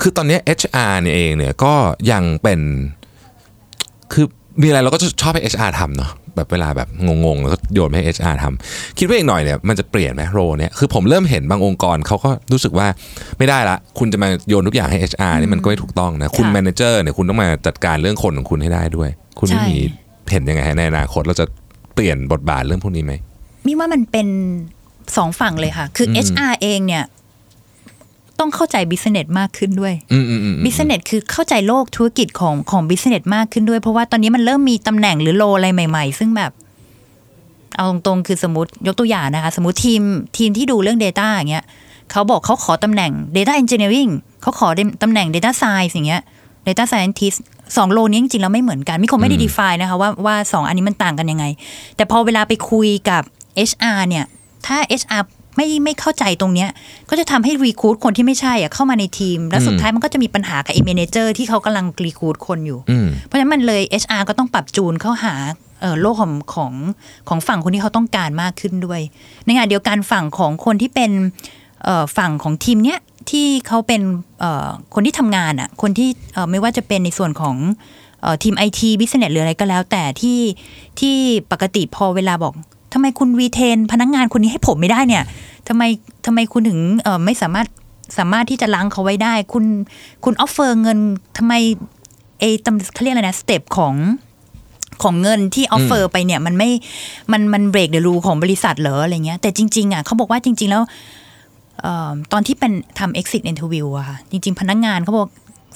[0.00, 1.74] คือตอนเนี้ย HR เนี่ยเองเนี่ยก็
[2.12, 2.60] ยังเป็น
[4.12, 4.26] คือ
[4.62, 12.86] มีอะไรเราก็จะชอบให้ HR ทำเนาะแบบเวลาแบบงงๆแล้วก็โยนให้ HR ทำคิดว่าอีกหน่อยเนี่ยมันจะเปลี่ยนไหมโรเนี่ยคือผมเริ่มเห็นบางองค์กรเขาก็รู้สึกว่า
[13.38, 19.78] ไม่ได้ละ คุณจะมาโยนทุกอย่างให้ HR นี่มันก็ไม่ถูกต้องนะ คุณค่ะ manager เนี่ยคุณต้องมาจัดการเรื่องคนของคุณให้ได้ด้วย คุณไม่ใช่มี
[20.30, 21.46] เห็นยังไงฮะในอนาคตเราจะ
[21.94, 23.12] เปลี่ยนบทบาทเรื่องพวกนี้ไหม
[23.66, 24.28] มิว่ามันเป็น
[25.16, 27.04] สองฝั่งเลยค่ะ คือเอิ่ม HR เองเนี่ย
[28.38, 36.52] ต้องเข้าใจ business มากขึ้นด้วยอืมอืมอืม businessนสคือเข้าใจโลกธุรกิจของของ business มากขึ้นด้วย เพราะว่าตอนนี้มันเริ่มมีตำแหน่งหรือ role อะไรใหม่ ๆ ซึ่งแบบ
[37.76, 40.02] เอาตรงๆคือสมมติยกตัวอย่างนะคะ สมมติทีม
[40.36, 41.64] ทีมที่ดูเรื่อง Data อย่างเงี้ย
[42.10, 44.10] เขาบอกเขาขอตำแหน่ง Data Engineering
[44.42, 44.68] เขาขอ
[45.02, 46.22] ตำแหน่ง Data Science อย่างเงี้ย
[46.66, 47.38] Data Scientist
[47.76, 51.44] สอง role นี้จริงๆแล้วไม่เหมือนกันมิคงไม่ได้ define นะคะว่าว่าสองอันนี้มันต่างกันยังไง
[51.96, 53.22] แต่พอเวลาไปคุยกับ
[53.70, 54.24] HR เนี่ย
[54.66, 55.22] ถ้า HR
[55.56, 56.70] ไม่ไม่เข้าใจตรงเนี้ย
[57.10, 65.34] ก็จะทำให้ recruit คนที่ไม่ใช่อะเข้ามาในทีม แล้วสุดท้ายมันก็จะมีปัญหากับไอ้ manager ที่เขากำลัง recruit คนอยู่อืมเพราะฉะนั้นมันเลย HR ก็ต้องปรับจูนเข้าหา
[65.80, 66.72] เอ่อโลกของของ
[67.28, 69.00] ของฝั่งคนที่เขาต้องการมากขึ้นด้วย
[69.44, 71.10] ในขณะเดียวกันฝั่งของคนที่เป็น
[71.84, 72.98] เอ่อฝั่งของทีมเนี้ย
[73.30, 74.02] ที่เขาเป็น
[74.40, 77.56] เอ่อคนที่ทำงานอะคนที่เอ่อไม่ว่าจะเป็นในส่วนของ
[78.22, 80.40] เอ่อทีมไอที business หรืออะไรก็แล้ว แต่ที่
[81.00, 81.14] ที่
[81.52, 82.54] ปกติพอเวลาบอก
[82.94, 85.24] ทำไมคุณ retain พนักงานคนนี้ให้ผมไม่ได้เนี่ย
[85.68, 85.82] ทำไม
[86.26, 87.66] ทำไมคุณถึงเอ่อไม่สามารถ
[88.18, 89.64] สามารถที่จะรั้งเขาไว้ได้ คุณ
[90.24, 90.98] คุณ offer เงิน
[91.38, 91.52] ทำไม
[92.40, 93.94] ไอ้ตำเขาเรียกอะไรนะ step ของ
[95.02, 96.70] ของเงินที่ offer ไปเนี่ย มันไม่
[97.32, 100.82] มันมัน break the rule ของบริษัทเหรออะไรเงี้ย แต่จริง ๆ อะเขาบอกว่าจริง ๆ แล้ว
[101.80, 105.28] เออตอนที่เป็นทำ exit interview อะค่ะจริง ๆ พนักงานเขาบอก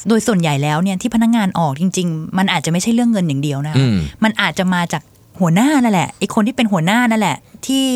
[0.08, 5.02] โดยส่วนใหญ่แล้วเนี่ยที่พนักงานออกจริง ๆ มันอาจจะไม่ใช่เรื่องเงินอย่างเดียวนะอืมมันอาจจะมาจาก
[5.40, 7.86] หัวหน้านั่นแหละไอคนที่เป็นหัวหน้านั่นแหละ ที่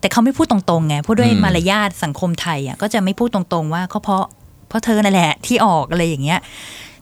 [0.00, 4.24] แต่เขาไม่พูดตรงๆไงพูดด้วยอืมมารยาทสังคมไทยอะก็จะไม่พูดตรงๆว่าเขาเพราะ
[4.68, 6.40] เพราะเธอนั่นแหละที่ออกอะไรอย่างเงี้ย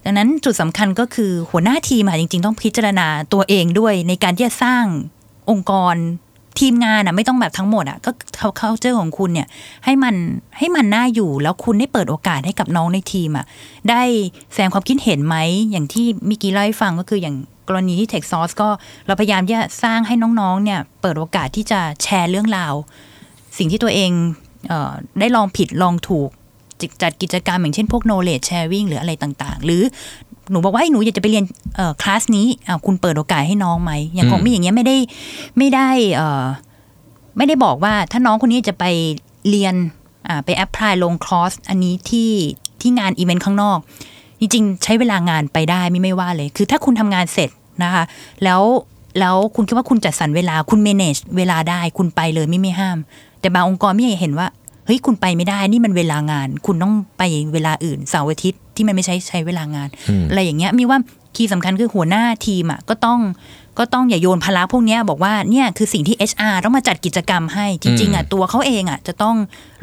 [0.04, 4.85] ดังนั้นจุดสำคัญก็คือหัวหน้าทีมอะจริง ๆ ต้องพิจารณาตัวเองด้วยในการที่จะสร้าง
[5.50, 5.94] องค์กร
[6.59, 9.48] ทีมงานอะไม่ต้องแบบทั้งหมดอะก็เขาเขาเจอของคุณเนี่ย
[9.85, 10.14] ให้มัน
[10.59, 13.46] ให้มันน่าอยู่แล้วคุณได้เปิดโอกาสให้กับน้องในทีมอะ
[13.90, 14.02] ได้
[14.52, 15.37] แสดงความคิดเห็นไหม
[15.70, 17.37] อย่างที่มิกี้เล่าให้ฟังก็คืออย่าง
[17.68, 18.68] กรณีที่ Tech Source ก็
[19.07, 22.74] เราพยายามที่จะสร้างให้น้องๆเนี่ยเปิดโอกาสที่จะแชร์เรื่องราว
[23.59, 24.11] สิ่งที่ตัวเอง
[24.68, 26.28] เออได้ลองผิดลองถูก
[26.81, 29.83] จ,จัดกิจกรรมอย่างเช่นพวก knowledge sharing หรืออะไรต่างๆ หรือ
[30.50, 31.44] หนูบอกว่าให้หนูอยากจะไปเรียน
[32.02, 32.46] คลาสนี้
[32.87, 34.96] คุณเปิดโอกาสให้น้องไหมอย่างของมี่อย่างเงี้ยไม่ได้
[35.59, 35.88] ไม่ได้
[37.37, 38.85] ไม่ได้บอกว่าถ้าน้องคนนี้จะไป
[39.50, 39.74] เรียน
[40.44, 42.31] ไป apply ลงคอร์สอันนี้ที่
[42.81, 43.78] ที่งานอีเวนต์ข้างนอก
[44.40, 47.51] จริงๆ ใช้เวลางานไปได้ไม่ไม่ว่าเลย คือถ้าคุณทำงานเสร็จ
[47.83, 48.05] นะคะ
[48.44, 48.62] แล้ว
[49.20, 52.98] แล้วคุณคิดว่าคุณจัดสรรเวลาคุณ manage เวลาได้คุณไปเลยไม่ไม่ห้าม
[53.40, 54.46] แต่บางองค์กรไม่เห็นว่า
[54.87, 57.22] เฮ้ยคุณไปไม่ได้นี่มันเวลางาน คุณต้องไป
[57.53, 59.88] เวลาอื่นเสาร์อาทิตย์ที่มันไม่ใช่ใช้เวลางาน
[60.31, 60.98] อะไรอย่างเงี้ยมีว่า
[61.35, 63.20] คีย์สำคัญคือหัวหน้าทีมอะก็ต้อง
[63.79, 69.37] ก็ต้องอย่าโยนภาระพวกเนี้ยบอกว่าเนี่ยคือสิ่งที่ HR ต้องมาจัดกิจกรรมให้จริงๆอะตัวเขาเองอะจะต้อง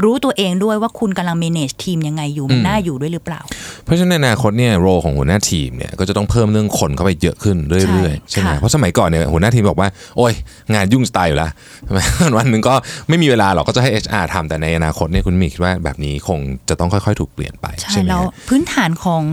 [0.03, 3.41] รู้ตัวเองด้วยว่าคุณกำลัง manage ทีมยังไงอยู่มันน่าอยู่ด้วยหรือเปล่า
[3.85, 10.33] เพราะฉะนั้นในอนาคตเนี่ยโรของหัวหน้าทีมเนี่ยก็จะต้องเพิ่มเรื่องคนเข้าไปเยอะขึ้นเรื่อยๆใช่ใช่ไหมค่ะเพราะสมัยก่อนเนี่ยหัวหน้าทีมบอกว่าโอ้ย
[10.73, 11.51] งานยุ่งสไตล์อยู่แล้ว
[11.85, 11.99] ใช่ไหม
[12.37, 12.73] วันหนึ่งก็
[13.09, 19.23] ไม่มีเวลาหรอกก็จะให้ HR ทำแต่ในอนาคตเนี่ยคุณมี่คิดว่าแบบนี้คงจะต้องค่อยๆ ถูกเปลี่ยนไปใช่ใช่ไหมแล้วฮะพื้นฐานของ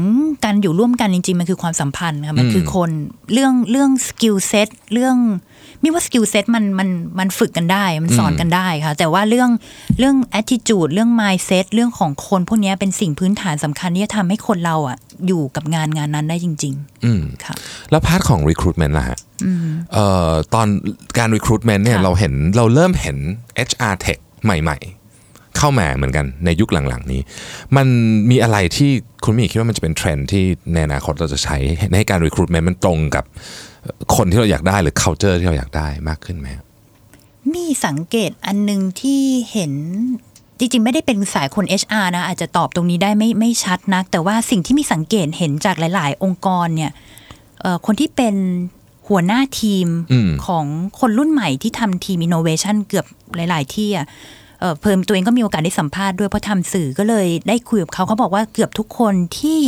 [0.44, 2.90] การอยู่ร่วมกันจริงๆมันคือความสัมพันธ์ค่ะมันคือคน
[3.32, 5.16] เรื่องเรื่อง skill set เรื่อง
[5.80, 6.88] ไม่ว่า skill set มันมัน
[7.18, 9.50] มันฝึกกันได้ มันสอนกันได้ค่ะ แต่ว่าเรื่อง
[9.98, 17.54] เรื่อง attitude เรื่อง mindset เรื่องของคนพวกเนี้ยเป็นสิ่งพื้นฐานสำคัญที่จะทำให้คนเราอะอยู่กับงานงานนั้นได้จริงอืมๆค่ะ
[17.90, 19.18] แล้ว part ของ recruitment ล่ะฮะ
[19.92, 20.66] เอ่อตอน
[21.18, 23.16] การ recruitment เนี่ยค่ะเราเห็นเราเริ่มเห็น
[23.68, 25.01] HR tech ใหม่ ๆ
[25.58, 27.20] เข้ามาเหมือนกันในยุคหลังๆนี้
[27.76, 27.86] มัน
[28.30, 28.90] มีอะไรที่
[29.24, 31.56] คุณมี่คิดว่ามันจะเป็นเทรนด์ที่ในอนาคตเราจะใช้
[31.96, 33.24] ให้การ recruitment มันตรงกับ
[34.16, 36.48] คนที่เราอยากได้หรือ culture ที่เราอยากได้มากขึ้นไหม
[37.54, 39.20] มี่สังเกตอันหนึ่งที่
[39.52, 39.72] เห็น
[40.58, 46.92] จริงๆ ไม่ได้เป็นสายคน HR นะ อาจจะตอบตรงนี้ได้ไม่ไม่ชัดนัก แต่ว่าสิ่งที่มี่สังเกตเห็นจากหลาย ๆ องค์กรเนี่ย
[47.60, 48.34] เอ่อคนที่เป็น
[49.08, 50.64] หัวหน้าทีมอืมของ
[51.00, 54.06] คนรุ่นใหม่ที่ทำทีม innovation เกือบหลาย ๆ ที่อะ
[54.62, 59.62] เอ่อเพิ่มตัวเองก็มีโอกาสได้สัมภาษณ์ด้วยเพราะทำสื่อก็เลยได้คุยกับเขาเขาบอกว่าเกือบทุกคนที่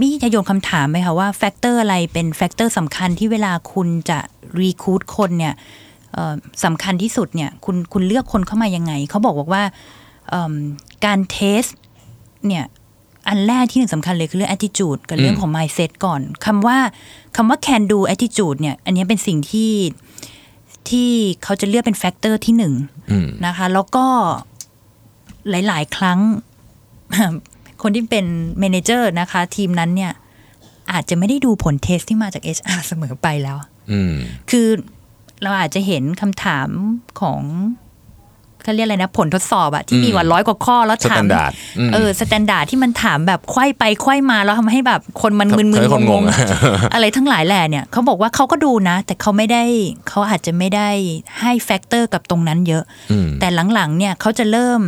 [0.00, 4.18] มี่จะโยนคำถามไหมคะว่า factor อะไรเป็น factor สำคัญที่เวลาคุณจะ
[4.58, 5.54] recruit คนเนี่ย
[6.12, 9.62] เอ่อสำคัญที่สุดเนี่ยคุณคุณเลือกคนเข้ามายังไง เขาบอกบอกว่า
[10.30, 10.54] เอิ่ม
[11.04, 11.62] การ test
[12.46, 12.64] เนี่ย
[13.28, 16.78] อันแรกที่หนึ่งสำคัญเลยคือเรื่อง attitude กับเรื่องของ mindset ก่อนคำว่า
[17.36, 19.70] คำว่า can do attitude เนี่ยอันนี้เป็นสิ่งที่
[20.90, 21.10] ที่
[21.42, 22.74] เขาจะเลือกเป็น factor ที่หนึ่ง
[23.10, 24.06] อืมนะคะ แล้วก็
[25.50, 26.20] หลาย ๆ ครั้ง
[27.82, 28.26] คนที่เป็น
[28.58, 30.12] manager นะคะ ทีมนั้นเนี่ย
[30.92, 33.56] อาจจะไม่ได้ดูผล test ที่มาจาก HR เสมอไปแล้ว
[33.92, 34.12] อืม
[34.50, 34.68] คือ
[35.42, 36.68] เราอาจจะเห็นคำถาม
[37.20, 37.40] ของ
[38.62, 49.64] เขาเรียกอะไรนะ ผลทดสอบอะที่มีกว่าร้อยกว่าข้อแล้วถาม Standard อืมเออ standard ที่มันถามแบบไขว้ไปไขว้มาแล้วทำให้แบบคนมันมึนทำให้ๆคนงงงงๆอะไรทั้งหลายแหล่เนี่ยเขาบอกว่าเขาก็ดูนะ แต่เขาไม่ได้
[50.08, 50.88] เขาอาจจะไม่ได้
[51.40, 54.80] ให้ factor กับตรงนั้นเยอะอืมแต่หลังๆเนี่ยเขาจะเริ่ม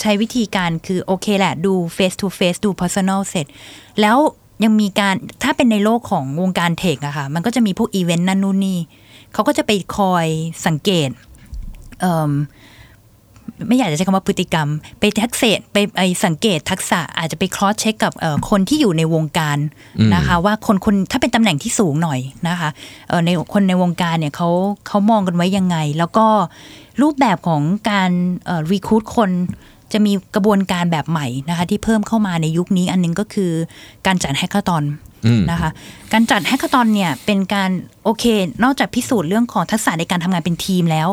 [0.00, 3.46] ใช้วิธีการคือโอเคแหละดู face to face ดู personal เสร็จ
[4.00, 4.18] แล้ว
[4.64, 8.78] ยังมีการถ้าเป็นในโลกของวงการ tech อะค่ะ มันก็จะมีพวกอีเวนต์นั่นนู่นนี่
[9.32, 10.26] เขาก็จะไปคอย
[10.66, 11.10] สังเกต
[12.00, 12.32] เอิ่ม
[13.68, 14.68] ไม่อยากจะใช้คำว่าพฤติกรรม
[15.00, 19.58] ไปทักษะไปไปสังเกตทักษะอาจจะไป cross check กับเอ่อคนที่อยู่ในวงการ
[20.14, 22.68] นะคะว่าคนคนถ้าเป็นตำแหน่งที่สูงหน่อยนะคะ
[23.08, 24.48] เอ่อในคนในวงการเนี่ยเขา
[24.86, 26.26] เขามองกันไว้ยังไง แล้วก็
[27.02, 28.10] รูปแบบของการ
[28.46, 29.30] เอ่อ recruit คน
[29.92, 33.52] จะมีกระบวนการแบบใหม่นะคะที่เพิ่มเข้ามาในยุคนี้อันหนึ่งก็คือ
[34.06, 34.84] การจัด hackathon
[35.26, 35.70] อืมนะคะ
[36.12, 37.70] การจัด hackathon เนี่ยเป็นการ
[38.04, 38.24] โอเค
[38.64, 41.08] นอกจากพิสูจน์เรื่องของทักษะในการทำงานเป็นทีมแล้ว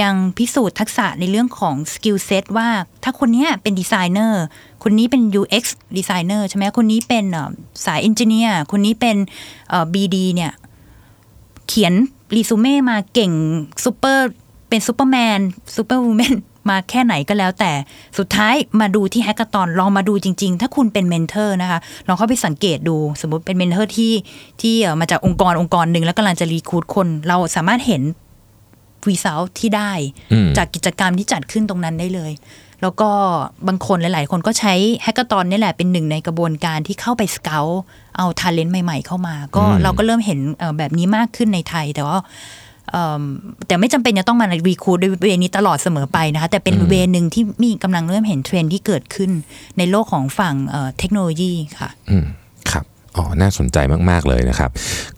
[0.00, 2.68] ยังพิสูจน์ทักษะในเรื่องของ skill set ว่า
[3.04, 4.42] ถ้าคนนี้เป็นดีไซเนอร์
[4.82, 5.64] คนนี้เป็น UX
[5.98, 7.24] ดีไซเนอร์ใช่ไหมคนนี้เป็น
[7.84, 9.16] สาย engineer คนนี้เป็น
[9.68, 10.52] เอ่อ BD เนี่ย
[11.68, 11.94] เขียน
[12.36, 13.32] รีซูเม่มาเก่ง
[13.84, 14.26] ซูเปอร์
[14.68, 15.40] เป็นซูเปอร์แมน
[15.76, 16.34] superwoman
[16.70, 17.72] มาแค่ไหนก็แล้วแต่
[18.18, 21.78] สุดท้ายมาดูที่ hackathon ลองมาดูจริง ๆ ถ้าคุณเป็น mentor นะคะ
[22.08, 24.12] ลองเข้าไปสังเกตดูสมมติเป็น mentor ที่
[24.60, 28.02] ที่มาจากองค์กรองค์กรหนึ่งแล้วกำลังจะ recruit คน เราสามารถเห็น
[29.08, 29.92] วีซ t ที่ได้
[30.32, 32.32] อืมจากกิจกรรมที่จัดขึ้นตรงนั้นได้เลย
[32.82, 33.10] แล้วก็
[33.68, 37.66] บางคนหลาย ๆ คนก็ใช้ hackathon นี่แหละเป็นหนึ่งในกระบวนการที่เข้าไป scout
[38.16, 42.18] เอา talent ใหม่ ๆ เข้ามา ก็อืมเราก็เริ่มเห็นเอ่อแบบนี้มากขึ้นในไทยแต่ว่า
[42.90, 43.22] เอิ่ม
[43.66, 49.30] แต่ไม่จำเป็นจะต้องมา recruit ด้วย way นี้ตลอดเสมอไปนะคะ แต่เป็น way หนึ่งที่มี่กำลังเริ่มเห็นเทรนด์ที่เกิดขึ้น
[49.78, 51.90] ในโลกของฝั่งเอ่อเทคโนโลยีค่ะ
[53.16, 53.78] อืมครับอ๋อ น่าสนใจ
[54.10, 54.70] มาก ๆ เลยนะครับ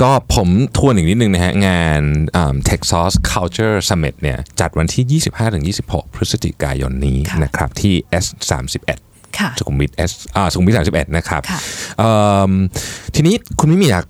[0.02, 2.00] ก็ผมทวนอีกนิดนึงนะฮะ งาน
[2.36, 5.22] อ่า Texas Culture Summit เนี่ย จัดวันที่
[5.80, 8.98] 25-26 พฤศจิกายนนี้ค่ะนะครับ ที่ S31
[9.38, 11.60] ค่ะสุขุมวิท S อ่าสุขุมวิท 31 นะครับค่ะ
[11.98, 12.12] เอิ่
[12.50, 12.52] ม
[13.14, 14.06] ทีนี้คุณมิมีอยาก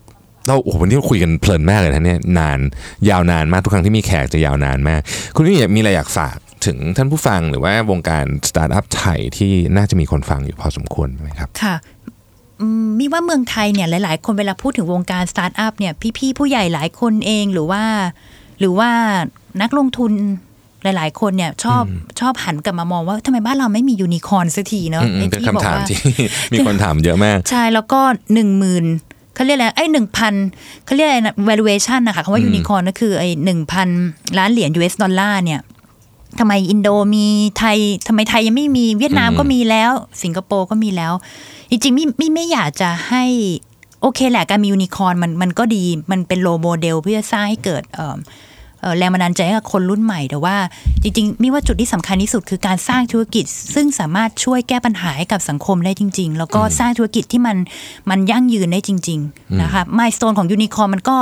[0.47, 2.59] เราโอ้โหวันนี้เราคุยกันเพลินมากเลยนะเนี่ยนาน
[3.11, 5.01] ยาวนานมากทุกครั้งที่มีแขกจะยาวนานมาก
[5.35, 11.94] คุณมิมีมีอะไรอยากฝากถึงท่านผู้ฟังหรือว่าวงการสตาร์ทอัพไทยที่น่าจะมีคนฟังอยู่พอสมควรไหมครับ ค่ะอื
[12.65, 12.67] ม
[12.99, 17.83] มีว่าเมืองไทยเนี่ยหลาย ๆ คนเวลาพูดถึงวงการสตาร์ทอัพเนี่ยพี่ๆผู้ใหญ่หลายคนเองหรือว่า
[18.61, 18.91] หรือว่า
[19.63, 20.13] นักลงทุน
[20.83, 21.83] หลาย ๆ คนเนี่ยชอบ
[22.21, 26.01] ชอบหันกลับมามองว่าทำไมบ้านเราไม่มียูนิคอร์นสักทีเนาะอืมไอ้เป็นที่บอกคำถามว่าที่
[26.53, 28.01] มีคนถามเยอะมาก ใช่แล้วก็
[28.35, 28.85] หนึ่งหมื่น
[29.35, 30.35] เขาเรียกอะไรไอ้หนึ่งพัน
[30.85, 33.89] เขาเรียกอะไรนะ valuation นะคะคำว่ายูนิคอร์นก็คือไอ้หนึ่งพัน
[34.39, 35.61] ล้านเหรียญ US ดอลลาร์เนี่ย
[36.39, 37.27] ทำไมอินโดมี
[37.59, 37.79] ไทย
[38.09, 41.13] ทำไมไทยยังไม่มีเวียดนามก็มีแล้ว สิงคโปร์ก็มีแล้ว
[41.71, 43.25] จริงๆไม่ไม่ไม่อยากจะให้
[44.01, 48.19] โอเคแหละการมียูนิคอร์นมันมันก็ดีมันเป็น role model เพื่อสร้างให้เกิดเอ่อ
[48.81, 50.57] เอ่อแรงบันดาลใจให้กับคนรุ่นใหม่ แต่ว่า
[51.03, 57.57] จริงๆมีว่าจุดที่สำคัญที่สุดคือการสร้างธุรกิจ ซึ่งสามารถช่วยแก้ปัญหาให้กับสังคมได้จริง ๆ แล้วก็สร้างธุรกิจที่มัน
[58.11, 61.17] มันยั่งยืนได้จริง ๆ นะคะมายส o ตนของยูนิคอร์มันก็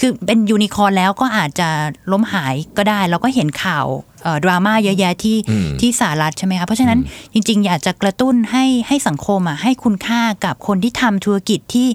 [0.00, 1.68] คือเป็นยูนิคอร์นแล้วก็อาจจะ
[2.12, 4.11] ล้มหายก็ได้แล้วก็เห็นข่าวเอ่อ
[4.44, 5.36] ดราม่าเยอะแยะที่
[5.80, 6.98] ที่สหรัฐใช่ไหมคะเพราะฉะนั้น
[7.32, 11.88] จริง ๆ อยากจะกระตุ้นให้ให้สังคมอะให้คุณค่ากับคนที่ทำธุรกิจที่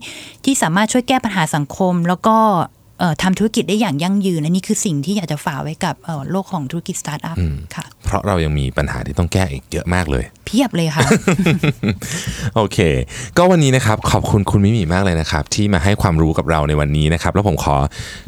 [0.45, 2.76] ที่สามารถช่วยแก้ปัญหาสังคม แล้วก็เอ่อ
[3.23, 7.37] ทำธุรกิจได้อย่างยั่งยืนอันนี้คือสิ่งที่อยากจะฝากไว้กับเอ่อโลกของธุรกิจสตาร์ทอัพ
[7.75, 11.03] ค่ะ เพราะเรายังมีปัญหาที่ต้องแก้อีกเยอะมากเลย เพียบเลยค่ะ
[12.55, 12.77] โอเค
[13.37, 17.75] ก็วันนี้นะครับ ขอบคุณคุณมิมีมากเลยนะครับ ที่มาให้ความรู้กับเราในวันนี้นะครับ แล้วผมขอ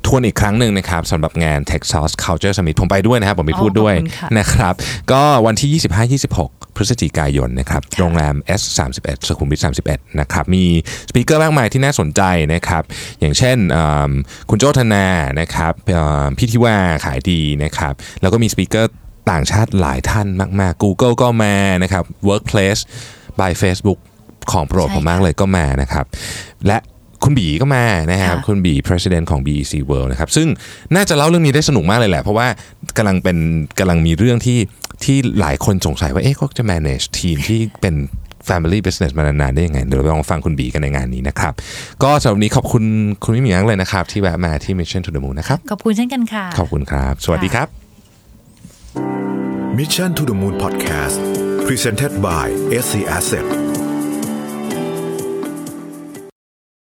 [0.06, 4.74] ทวนอีกครั้งหนึ่งนะครับสำหรับงาน Texas Culture Summit ผมไปด้วยนะครับ ผมไปพูดด้วยขอบคุณค่ะนะครับ
[5.12, 5.70] ก็วันที่
[6.26, 9.60] 25-26 พฤศจิกายนนะครับโรงแรม S31 สุขุมวิท
[9.90, 10.66] 31นะครับมี
[11.10, 12.22] สปีกเกอร์มากมายที่น่าสนใจ
[12.54, 12.84] นะครับ
[13.20, 14.12] อย่างเช่นอืม
[14.50, 15.06] คุณโจธนา
[15.40, 16.76] นะครับอืมพี่ทิว่า
[17.06, 18.92] ขายดีนะครับแล้วก็มีสปีกเกอร์
[19.32, 20.28] ต่างชาติหลายท่าน
[20.62, 22.82] มาก ๆ Google ก็มานะครับ Workplace
[23.40, 24.00] by Facebook
[24.52, 26.06] ของโปรดใช่ผมมากเลยก็มานะครับ
[26.68, 26.78] และ
[27.24, 30.48] คุณบีก็มานะครับค่ะคุณบี president ของ BEC World นะครับ ซึ่ง
[30.96, 32.48] น่าจะเล่าเรื่องนี้ได้สนุกมากเลยแหละ เพราะว่า
[32.98, 33.38] กำลังเป็น
[33.80, 34.58] กำลังมีเรื่องที่
[35.04, 37.96] ที่หลายคนสงสัยว่าเอ๊ะเขาจะ manage ทีมที่เป็น
[38.50, 41.54] Family Business มานานๆได้ยังไง เดี๋ยวเราไปลองฟังคุณบีกันในงานนี้นะครับ
[42.04, 42.84] ก็สำหรับวันนี้ขอบคุณ
[43.24, 47.68] คุณมิมีมากเลยนะครับ ที่แวะมาที่ Mission to the Moon นะครับ ขอบคุณเช่นกันค่ะ ขอบคุณครับ สวัสดีครับ
[49.80, 51.18] Mission to the Moon Podcast
[51.68, 52.46] Presented by
[52.84, 53.69] SC Asset